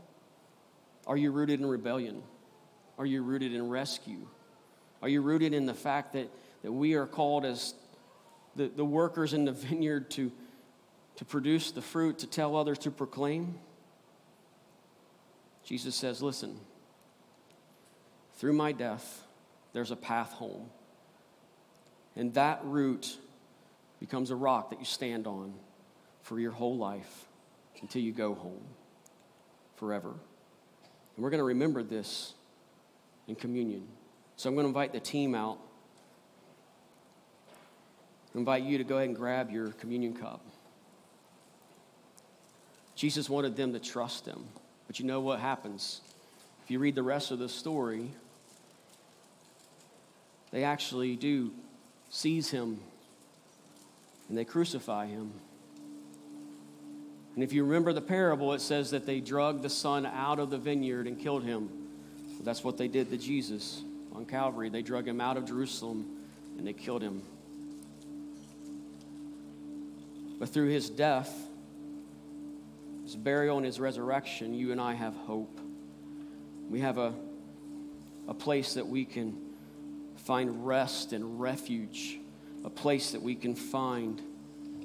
Are 1.05 1.17
you 1.17 1.31
rooted 1.31 1.59
in 1.59 1.65
rebellion? 1.65 2.21
Are 2.97 3.05
you 3.05 3.23
rooted 3.23 3.53
in 3.53 3.69
rescue? 3.69 4.27
Are 5.01 5.09
you 5.09 5.21
rooted 5.21 5.53
in 5.53 5.65
the 5.65 5.73
fact 5.73 6.13
that, 6.13 6.29
that 6.63 6.71
we 6.71 6.93
are 6.93 7.05
called 7.05 7.45
as 7.45 7.73
the, 8.55 8.67
the 8.67 8.85
workers 8.85 9.33
in 9.33 9.45
the 9.45 9.51
vineyard 9.53 10.11
to, 10.11 10.31
to 11.17 11.25
produce 11.25 11.71
the 11.71 11.81
fruit, 11.81 12.19
to 12.19 12.27
tell 12.27 12.55
others, 12.55 12.77
to 12.79 12.91
proclaim? 12.91 13.55
Jesus 15.63 15.95
says, 15.95 16.21
Listen, 16.21 16.59
through 18.35 18.53
my 18.53 18.71
death, 18.71 19.23
there's 19.73 19.91
a 19.91 19.95
path 19.95 20.31
home. 20.33 20.69
And 22.15 22.33
that 22.33 22.59
root 22.63 23.17
becomes 23.99 24.31
a 24.31 24.35
rock 24.35 24.69
that 24.69 24.79
you 24.79 24.85
stand 24.85 25.27
on 25.27 25.53
for 26.21 26.39
your 26.39 26.51
whole 26.51 26.77
life 26.77 27.25
until 27.81 28.01
you 28.01 28.12
go 28.12 28.33
home 28.33 28.63
forever. 29.75 30.09
And 30.09 31.23
we're 31.23 31.29
going 31.29 31.39
to 31.39 31.45
remember 31.45 31.83
this 31.83 32.33
in 33.27 33.35
communion. 33.35 33.88
So 34.35 34.49
I'm 34.49 34.55
going 34.55 34.65
to 34.65 34.69
invite 34.69 34.93
the 34.93 34.99
team 34.99 35.35
out. 35.35 35.57
I 38.33 38.38
invite 38.38 38.63
you 38.63 38.77
to 38.77 38.83
go 38.83 38.97
ahead 38.97 39.09
and 39.09 39.17
grab 39.17 39.49
your 39.51 39.71
communion 39.71 40.13
cup. 40.13 40.41
Jesus 42.95 43.29
wanted 43.29 43.55
them 43.55 43.73
to 43.73 43.79
trust 43.79 44.25
him. 44.25 44.45
But 44.88 44.99
you 44.99 45.05
know 45.05 45.19
what 45.19 45.39
happens? 45.39 46.01
If 46.63 46.71
you 46.71 46.79
read 46.79 46.95
the 46.95 47.03
rest 47.03 47.31
of 47.31 47.39
the 47.39 47.49
story, 47.49 48.12
they 50.51 50.63
actually 50.63 51.15
do 51.15 51.51
seize 52.09 52.49
him 52.49 52.79
and 54.29 54.37
they 54.37 54.45
crucify 54.45 55.07
him. 55.07 55.33
And 57.35 57.43
if 57.43 57.53
you 57.53 57.63
remember 57.63 57.93
the 57.93 58.01
parable, 58.01 58.53
it 58.53 58.61
says 58.61 58.91
that 58.91 59.05
they 59.05 59.19
drug 59.19 59.61
the 59.61 59.69
son 59.69 60.05
out 60.05 60.39
of 60.39 60.49
the 60.49 60.57
vineyard 60.57 61.07
and 61.07 61.17
killed 61.17 61.43
him. 61.43 61.69
Well, 62.33 62.43
that's 62.43 62.63
what 62.63 62.77
they 62.77 62.87
did 62.87 63.09
to 63.09 63.17
Jesus 63.17 63.81
on 64.13 64.25
Calvary. 64.25 64.69
They 64.69 64.81
drug 64.81 65.07
him 65.07 65.19
out 65.19 65.37
of 65.37 65.45
Jerusalem 65.45 66.05
and 66.57 66.67
they 66.67 66.73
killed 66.73 67.01
him. 67.01 67.23
But 70.39 70.49
through 70.49 70.69
his 70.69 70.89
death, 70.89 71.33
his 73.03 73.15
burial, 73.15 73.57
and 73.57 73.65
his 73.65 73.79
resurrection, 73.79 74.53
you 74.53 74.71
and 74.71 74.79
I 74.79 74.93
have 74.93 75.15
hope. 75.15 75.59
We 76.69 76.81
have 76.81 76.97
a, 76.97 77.13
a 78.27 78.33
place 78.33 78.75
that 78.75 78.87
we 78.87 79.03
can 79.03 79.35
find 80.17 80.65
rest 80.65 81.11
and 81.11 81.39
refuge, 81.39 82.18
a 82.63 82.69
place 82.69 83.11
that 83.11 83.21
we 83.21 83.35
can 83.35 83.55
find 83.55 84.21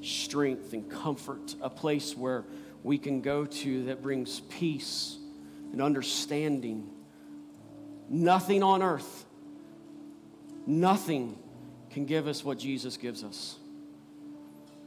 strength 0.02 0.72
and 0.72 0.90
comfort, 0.90 1.54
a 1.60 1.70
place 1.70 2.16
where 2.16 2.44
we 2.82 2.98
can 2.98 3.20
go 3.20 3.46
to 3.46 3.84
that 3.84 4.02
brings 4.02 4.40
peace 4.40 5.16
and 5.72 5.80
understanding. 5.80 6.88
Nothing 8.08 8.62
on 8.62 8.82
earth, 8.82 9.24
nothing 10.66 11.38
can 11.90 12.04
give 12.04 12.26
us 12.26 12.44
what 12.44 12.58
Jesus 12.58 12.96
gives 12.96 13.24
us. 13.24 13.56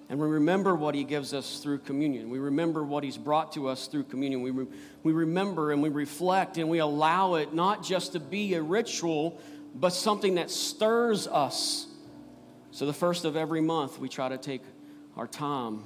And 0.09 0.19
we 0.19 0.27
remember 0.27 0.73
what 0.73 0.95
he 0.95 1.03
gives 1.03 1.33
us 1.33 1.59
through 1.59 1.79
communion. 1.79 2.29
We 2.29 2.39
remember 2.39 2.83
what 2.83 3.03
he's 3.03 3.17
brought 3.17 3.53
to 3.53 3.67
us 3.67 3.87
through 3.87 4.03
communion. 4.03 4.41
We, 4.41 4.51
re- 4.51 4.67
we 5.03 5.11
remember 5.11 5.71
and 5.71 5.83
we 5.83 5.89
reflect 5.89 6.57
and 6.57 6.69
we 6.69 6.79
allow 6.79 7.35
it 7.35 7.53
not 7.53 7.83
just 7.83 8.13
to 8.13 8.19
be 8.19 8.53
a 8.53 8.61
ritual, 8.61 9.41
but 9.75 9.89
something 9.89 10.35
that 10.35 10.49
stirs 10.49 11.27
us. 11.27 11.87
So, 12.77 12.85
the 12.85 12.93
first 12.93 13.25
of 13.25 13.35
every 13.35 13.59
month, 13.59 13.97
we 13.97 14.07
try 14.07 14.29
to 14.29 14.37
take 14.37 14.61
our 15.15 15.25
time 15.25 15.81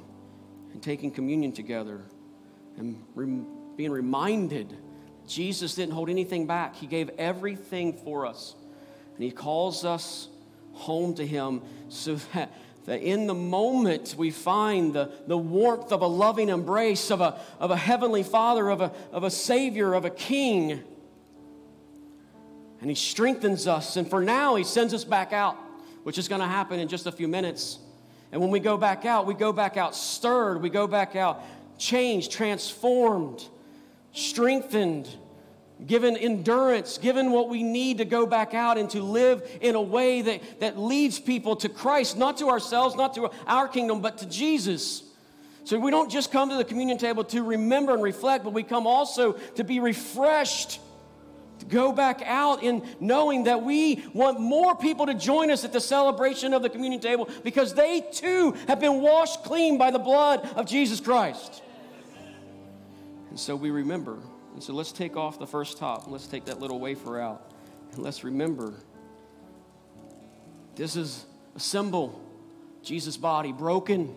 and 0.73 0.83
taking 0.83 1.09
communion 1.09 1.53
together 1.53 2.01
and 2.75 3.01
re- 3.15 3.45
being 3.77 3.91
reminded 3.91 4.75
Jesus 5.25 5.75
didn't 5.75 5.93
hold 5.93 6.09
anything 6.09 6.47
back. 6.47 6.75
He 6.75 6.87
gave 6.87 7.09
everything 7.17 7.93
for 7.93 8.25
us. 8.25 8.55
And 9.15 9.23
He 9.23 9.31
calls 9.31 9.85
us 9.85 10.27
home 10.73 11.13
to 11.13 11.25
Him 11.25 11.61
so 11.87 12.15
that, 12.33 12.51
that 12.83 13.01
in 13.01 13.25
the 13.25 13.35
moment 13.35 14.15
we 14.17 14.29
find 14.29 14.93
the, 14.93 15.13
the 15.27 15.37
warmth 15.37 15.93
of 15.93 16.01
a 16.01 16.07
loving 16.07 16.49
embrace 16.49 17.09
of 17.09 17.21
a, 17.21 17.39
of 17.57 17.71
a 17.71 17.77
heavenly 17.77 18.23
Father, 18.23 18.67
of 18.67 18.81
a, 18.81 18.91
of 19.13 19.23
a 19.23 19.31
Savior, 19.31 19.93
of 19.93 20.03
a 20.03 20.09
King 20.09 20.83
and 22.81 22.89
He 22.89 22.95
strengthens 22.95 23.65
us. 23.65 23.95
And 23.95 24.09
for 24.09 24.21
now, 24.21 24.55
He 24.55 24.65
sends 24.65 24.93
us 24.93 25.05
back 25.05 25.31
out, 25.31 25.55
which 26.03 26.17
is 26.17 26.27
going 26.27 26.41
to 26.41 26.47
happen 26.47 26.79
in 26.79 26.87
just 26.87 27.05
a 27.05 27.11
few 27.11 27.27
minutes. 27.27 27.79
And 28.31 28.39
when 28.41 28.49
we 28.49 28.59
go 28.59 28.77
back 28.77 29.05
out, 29.05 29.25
we 29.25 29.33
go 29.33 29.51
back 29.51 29.77
out 29.77 29.95
stirred, 29.95 30.61
we 30.61 30.69
go 30.69 30.87
back 30.87 31.15
out 31.15 31.43
changed, 31.77 32.31
transformed, 32.31 33.45
strengthened, 34.13 35.09
given 35.85 36.15
endurance, 36.15 36.97
given 36.97 37.31
what 37.31 37.49
we 37.49 37.63
need 37.63 37.97
to 37.97 38.05
go 38.05 38.25
back 38.25 38.53
out 38.53 38.77
and 38.77 38.89
to 38.91 39.01
live 39.01 39.49
in 39.61 39.75
a 39.75 39.81
way 39.81 40.21
that, 40.21 40.59
that 40.59 40.77
leads 40.77 41.19
people 41.19 41.55
to 41.57 41.69
Christ, 41.69 42.17
not 42.17 42.37
to 42.37 42.49
ourselves, 42.49 42.95
not 42.95 43.15
to 43.15 43.31
our 43.47 43.67
kingdom, 43.67 44.01
but 44.01 44.19
to 44.19 44.27
Jesus. 44.27 45.03
So 45.63 45.79
we 45.79 45.91
don't 45.91 46.11
just 46.11 46.31
come 46.31 46.49
to 46.49 46.55
the 46.55 46.63
communion 46.63 46.97
table 46.97 47.23
to 47.25 47.43
remember 47.43 47.93
and 47.93 48.03
reflect, 48.03 48.43
but 48.43 48.53
we 48.53 48.63
come 48.63 48.87
also 48.87 49.33
to 49.55 49.63
be 49.63 49.79
refreshed 49.79 50.79
go 51.63 51.91
back 51.91 52.21
out 52.25 52.63
in 52.63 52.83
knowing 52.99 53.45
that 53.45 53.63
we 53.63 54.03
want 54.13 54.39
more 54.39 54.75
people 54.75 55.05
to 55.05 55.13
join 55.13 55.51
us 55.51 55.63
at 55.63 55.73
the 55.73 55.79
celebration 55.79 56.53
of 56.53 56.61
the 56.61 56.69
communion 56.69 57.01
table 57.01 57.29
because 57.43 57.73
they 57.73 58.01
too 58.11 58.55
have 58.67 58.79
been 58.79 59.01
washed 59.01 59.43
clean 59.43 59.77
by 59.77 59.91
the 59.91 59.99
blood 59.99 60.45
of 60.55 60.65
Jesus 60.65 60.99
Christ. 60.99 61.61
And 63.29 63.39
so 63.39 63.55
we 63.55 63.71
remember. 63.71 64.19
And 64.53 64.61
so 64.61 64.73
let's 64.73 64.91
take 64.91 65.15
off 65.15 65.39
the 65.39 65.47
first 65.47 65.77
top. 65.77 66.07
Let's 66.07 66.27
take 66.27 66.45
that 66.45 66.59
little 66.59 66.79
wafer 66.79 67.19
out. 67.19 67.51
And 67.93 68.03
let's 68.03 68.23
remember 68.23 68.73
this 70.75 70.95
is 70.95 71.25
a 71.55 71.59
symbol 71.59 72.19
Jesus' 72.83 73.17
body 73.17 73.51
broken 73.51 74.13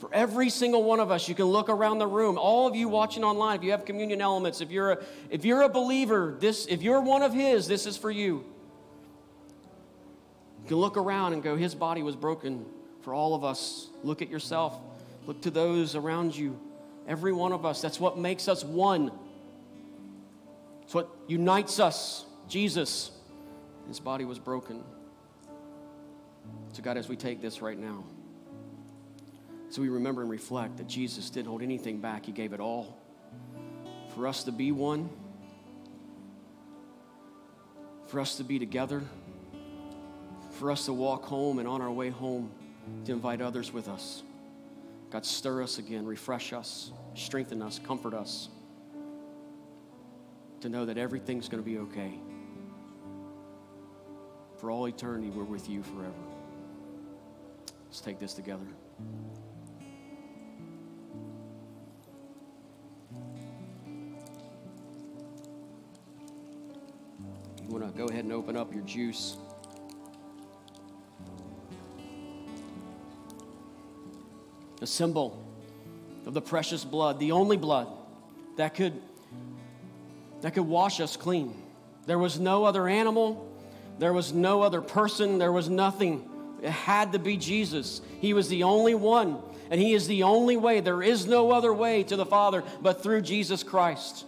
for 0.00 0.08
every 0.12 0.48
single 0.48 0.84
one 0.84 1.00
of 1.00 1.10
us, 1.10 1.28
you 1.28 1.34
can 1.34 1.46
look 1.46 1.68
around 1.68 1.98
the 1.98 2.06
room. 2.06 2.38
All 2.38 2.66
of 2.66 2.76
you 2.76 2.88
watching 2.88 3.24
online, 3.24 3.56
if 3.56 3.64
you 3.64 3.72
have 3.72 3.84
communion 3.84 4.20
elements, 4.20 4.60
if 4.60 4.70
you're 4.70 4.92
a, 4.92 5.04
if 5.30 5.44
you're 5.44 5.62
a 5.62 5.68
believer, 5.68 6.36
this, 6.38 6.66
if 6.66 6.82
you're 6.82 7.00
one 7.00 7.22
of 7.22 7.34
His, 7.34 7.66
this 7.66 7.86
is 7.86 7.96
for 7.96 8.10
you. 8.10 8.44
You 10.62 10.68
can 10.68 10.76
look 10.76 10.96
around 10.96 11.32
and 11.32 11.42
go, 11.42 11.56
His 11.56 11.74
body 11.74 12.02
was 12.02 12.14
broken 12.14 12.64
for 13.02 13.12
all 13.12 13.34
of 13.34 13.42
us. 13.42 13.88
Look 14.04 14.22
at 14.22 14.28
yourself, 14.28 14.78
look 15.26 15.40
to 15.42 15.50
those 15.50 15.96
around 15.96 16.36
you. 16.36 16.58
Every 17.08 17.32
one 17.32 17.52
of 17.52 17.64
us. 17.64 17.80
That's 17.80 17.98
what 17.98 18.18
makes 18.18 18.48
us 18.48 18.62
one. 18.62 19.10
It's 20.82 20.94
what 20.94 21.08
unites 21.26 21.80
us. 21.80 22.24
Jesus, 22.48 23.10
His 23.88 23.98
body 23.98 24.24
was 24.24 24.38
broken. 24.38 24.84
So, 26.72 26.82
God, 26.82 26.96
as 26.96 27.08
we 27.08 27.16
take 27.16 27.40
this 27.40 27.60
right 27.62 27.78
now, 27.78 28.04
so 29.70 29.82
we 29.82 29.88
remember 29.88 30.22
and 30.22 30.30
reflect 30.30 30.78
that 30.78 30.86
Jesus 30.86 31.30
didn't 31.30 31.48
hold 31.48 31.62
anything 31.62 32.00
back, 32.00 32.26
He 32.26 32.32
gave 32.32 32.52
it 32.52 32.60
all. 32.60 32.98
For 34.14 34.26
us 34.26 34.44
to 34.44 34.52
be 34.52 34.72
one, 34.72 35.10
for 38.08 38.20
us 38.20 38.36
to 38.36 38.44
be 38.44 38.58
together, 38.58 39.02
for 40.52 40.72
us 40.72 40.86
to 40.86 40.92
walk 40.92 41.24
home 41.24 41.58
and 41.58 41.68
on 41.68 41.82
our 41.82 41.90
way 41.90 42.10
home 42.10 42.50
to 43.04 43.12
invite 43.12 43.40
others 43.40 43.72
with 43.72 43.88
us. 43.88 44.22
God, 45.10 45.24
stir 45.24 45.62
us 45.62 45.78
again, 45.78 46.04
refresh 46.06 46.52
us, 46.52 46.90
strengthen 47.14 47.62
us, 47.62 47.78
comfort 47.78 48.14
us 48.14 48.48
to 50.60 50.68
know 50.68 50.86
that 50.86 50.98
everything's 50.98 51.48
going 51.48 51.62
to 51.62 51.68
be 51.68 51.78
okay. 51.78 52.12
For 54.56 54.70
all 54.70 54.86
eternity, 54.86 55.30
we're 55.30 55.44
with 55.44 55.68
you 55.70 55.82
forever. 55.82 56.12
Let's 57.86 58.00
take 58.00 58.18
this 58.18 58.34
together. 58.34 58.66
Go 67.98 68.06
ahead 68.06 68.22
and 68.22 68.32
open 68.32 68.56
up 68.56 68.72
your 68.72 68.84
juice. 68.84 69.36
A 74.80 74.86
symbol 74.86 75.44
of 76.24 76.32
the 76.32 76.40
precious 76.40 76.84
blood, 76.84 77.18
the 77.18 77.32
only 77.32 77.56
blood 77.56 77.88
that 78.56 78.76
could 78.76 79.02
that 80.42 80.54
could 80.54 80.68
wash 80.68 81.00
us 81.00 81.16
clean. 81.16 81.60
There 82.06 82.20
was 82.20 82.38
no 82.38 82.64
other 82.64 82.86
animal, 82.86 83.52
there 83.98 84.12
was 84.12 84.32
no 84.32 84.62
other 84.62 84.80
person, 84.80 85.38
there 85.38 85.50
was 85.50 85.68
nothing. 85.68 86.30
It 86.62 86.70
had 86.70 87.10
to 87.14 87.18
be 87.18 87.36
Jesus. 87.36 88.00
He 88.20 88.32
was 88.32 88.48
the 88.48 88.62
only 88.62 88.94
one, 88.94 89.38
and 89.72 89.80
He 89.80 89.92
is 89.94 90.06
the 90.06 90.22
only 90.22 90.56
way. 90.56 90.78
There 90.78 91.02
is 91.02 91.26
no 91.26 91.50
other 91.50 91.74
way 91.74 92.04
to 92.04 92.14
the 92.14 92.26
Father 92.26 92.62
but 92.80 93.02
through 93.02 93.22
Jesus 93.22 93.64
Christ. 93.64 94.24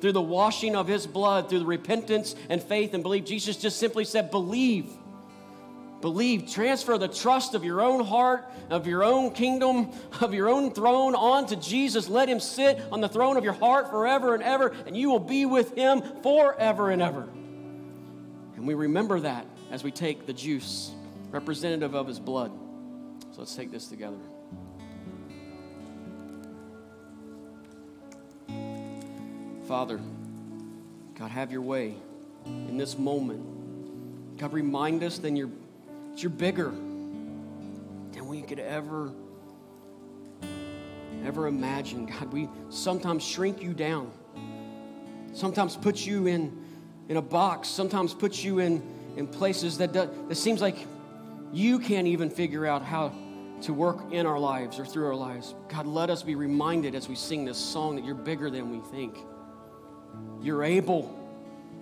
Through 0.00 0.12
the 0.12 0.22
washing 0.22 0.76
of 0.76 0.86
his 0.86 1.06
blood, 1.06 1.48
through 1.48 1.60
the 1.60 1.66
repentance 1.66 2.34
and 2.48 2.62
faith 2.62 2.94
and 2.94 3.02
belief. 3.02 3.24
Jesus 3.24 3.56
just 3.56 3.78
simply 3.78 4.04
said, 4.04 4.30
Believe. 4.30 4.90
Believe. 6.00 6.50
Transfer 6.50 6.96
the 6.96 7.08
trust 7.08 7.54
of 7.54 7.64
your 7.64 7.80
own 7.80 8.04
heart, 8.04 8.48
of 8.70 8.86
your 8.86 9.02
own 9.02 9.32
kingdom, 9.32 9.90
of 10.20 10.32
your 10.32 10.48
own 10.48 10.72
throne 10.72 11.14
onto 11.14 11.56
Jesus. 11.56 12.08
Let 12.08 12.28
him 12.28 12.38
sit 12.38 12.80
on 12.92 13.00
the 13.00 13.08
throne 13.08 13.36
of 13.36 13.44
your 13.44 13.54
heart 13.54 13.90
forever 13.90 14.34
and 14.34 14.42
ever, 14.42 14.74
and 14.86 14.96
you 14.96 15.10
will 15.10 15.18
be 15.18 15.44
with 15.44 15.74
him 15.74 16.02
forever 16.22 16.90
and 16.90 17.02
ever. 17.02 17.28
And 18.56 18.66
we 18.66 18.74
remember 18.74 19.20
that 19.20 19.46
as 19.70 19.82
we 19.82 19.90
take 19.90 20.26
the 20.26 20.32
juice, 20.32 20.92
representative 21.30 21.94
of 21.94 22.06
his 22.06 22.20
blood. 22.20 22.52
So 23.32 23.38
let's 23.38 23.54
take 23.54 23.70
this 23.70 23.88
together. 23.88 24.18
Father, 29.68 30.00
God, 31.18 31.30
have 31.30 31.52
your 31.52 31.60
way 31.60 31.94
in 32.46 32.78
this 32.78 32.96
moment. 32.96 34.38
God, 34.38 34.54
remind 34.54 35.02
us 35.02 35.18
that 35.18 35.30
you're, 35.36 35.50
you're 36.16 36.30
bigger 36.30 36.70
than 36.70 38.26
we 38.26 38.40
could 38.40 38.60
ever, 38.60 39.12
ever 41.22 41.48
imagine. 41.48 42.06
God, 42.06 42.32
we 42.32 42.48
sometimes 42.70 43.22
shrink 43.22 43.62
you 43.62 43.74
down, 43.74 44.10
sometimes 45.34 45.76
put 45.76 46.06
you 46.06 46.28
in, 46.28 46.64
in 47.10 47.18
a 47.18 47.22
box, 47.22 47.68
sometimes 47.68 48.14
put 48.14 48.42
you 48.42 48.60
in, 48.60 48.82
in 49.18 49.26
places 49.26 49.76
that, 49.76 49.92
do, 49.92 50.08
that 50.28 50.36
seems 50.36 50.62
like 50.62 50.78
you 51.52 51.78
can't 51.78 52.06
even 52.06 52.30
figure 52.30 52.64
out 52.64 52.80
how 52.80 53.12
to 53.60 53.74
work 53.74 54.14
in 54.14 54.24
our 54.24 54.38
lives 54.38 54.78
or 54.78 54.86
through 54.86 55.08
our 55.08 55.14
lives. 55.14 55.54
God, 55.68 55.84
let 55.84 56.08
us 56.08 56.22
be 56.22 56.36
reminded 56.36 56.94
as 56.94 57.06
we 57.06 57.14
sing 57.14 57.44
this 57.44 57.58
song 57.58 57.96
that 57.96 58.04
you're 58.06 58.14
bigger 58.14 58.48
than 58.48 58.70
we 58.70 58.78
think. 58.90 59.18
You're 60.42 60.64
able 60.64 61.14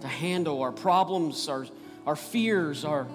to 0.01 0.09
handle 0.09 0.63
our 0.63 0.73
problems, 0.73 1.49
our, 1.49 1.67
our 2.07 2.17
fears, 2.17 2.85
our, 2.85 3.07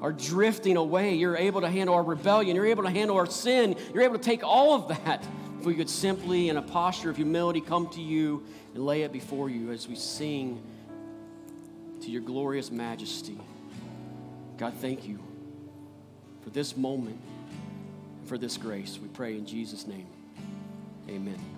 our 0.00 0.12
drifting 0.12 0.76
away. 0.76 1.14
You're 1.14 1.36
able 1.36 1.60
to 1.60 1.70
handle 1.70 1.94
our 1.94 2.02
rebellion. 2.02 2.56
You're 2.56 2.66
able 2.66 2.84
to 2.84 2.90
handle 2.90 3.16
our 3.16 3.26
sin. 3.26 3.76
You're 3.92 4.02
able 4.02 4.18
to 4.18 4.24
take 4.24 4.42
all 4.42 4.74
of 4.74 4.88
that. 4.88 5.24
If 5.60 5.66
we 5.66 5.74
could 5.74 5.88
simply, 5.88 6.48
in 6.48 6.56
a 6.56 6.62
posture 6.62 7.10
of 7.10 7.16
humility, 7.16 7.60
come 7.60 7.88
to 7.90 8.00
you 8.02 8.44
and 8.74 8.84
lay 8.84 9.02
it 9.02 9.12
before 9.12 9.48
you 9.48 9.70
as 9.70 9.88
we 9.88 9.94
sing 9.94 10.62
to 12.02 12.10
your 12.10 12.22
glorious 12.22 12.70
majesty. 12.70 13.38
God, 14.58 14.74
thank 14.74 15.08
you 15.08 15.18
for 16.42 16.50
this 16.50 16.76
moment, 16.76 17.18
for 18.26 18.36
this 18.36 18.56
grace. 18.56 18.98
We 19.00 19.08
pray 19.08 19.36
in 19.36 19.46
Jesus' 19.46 19.86
name. 19.86 20.06
Amen. 21.08 21.53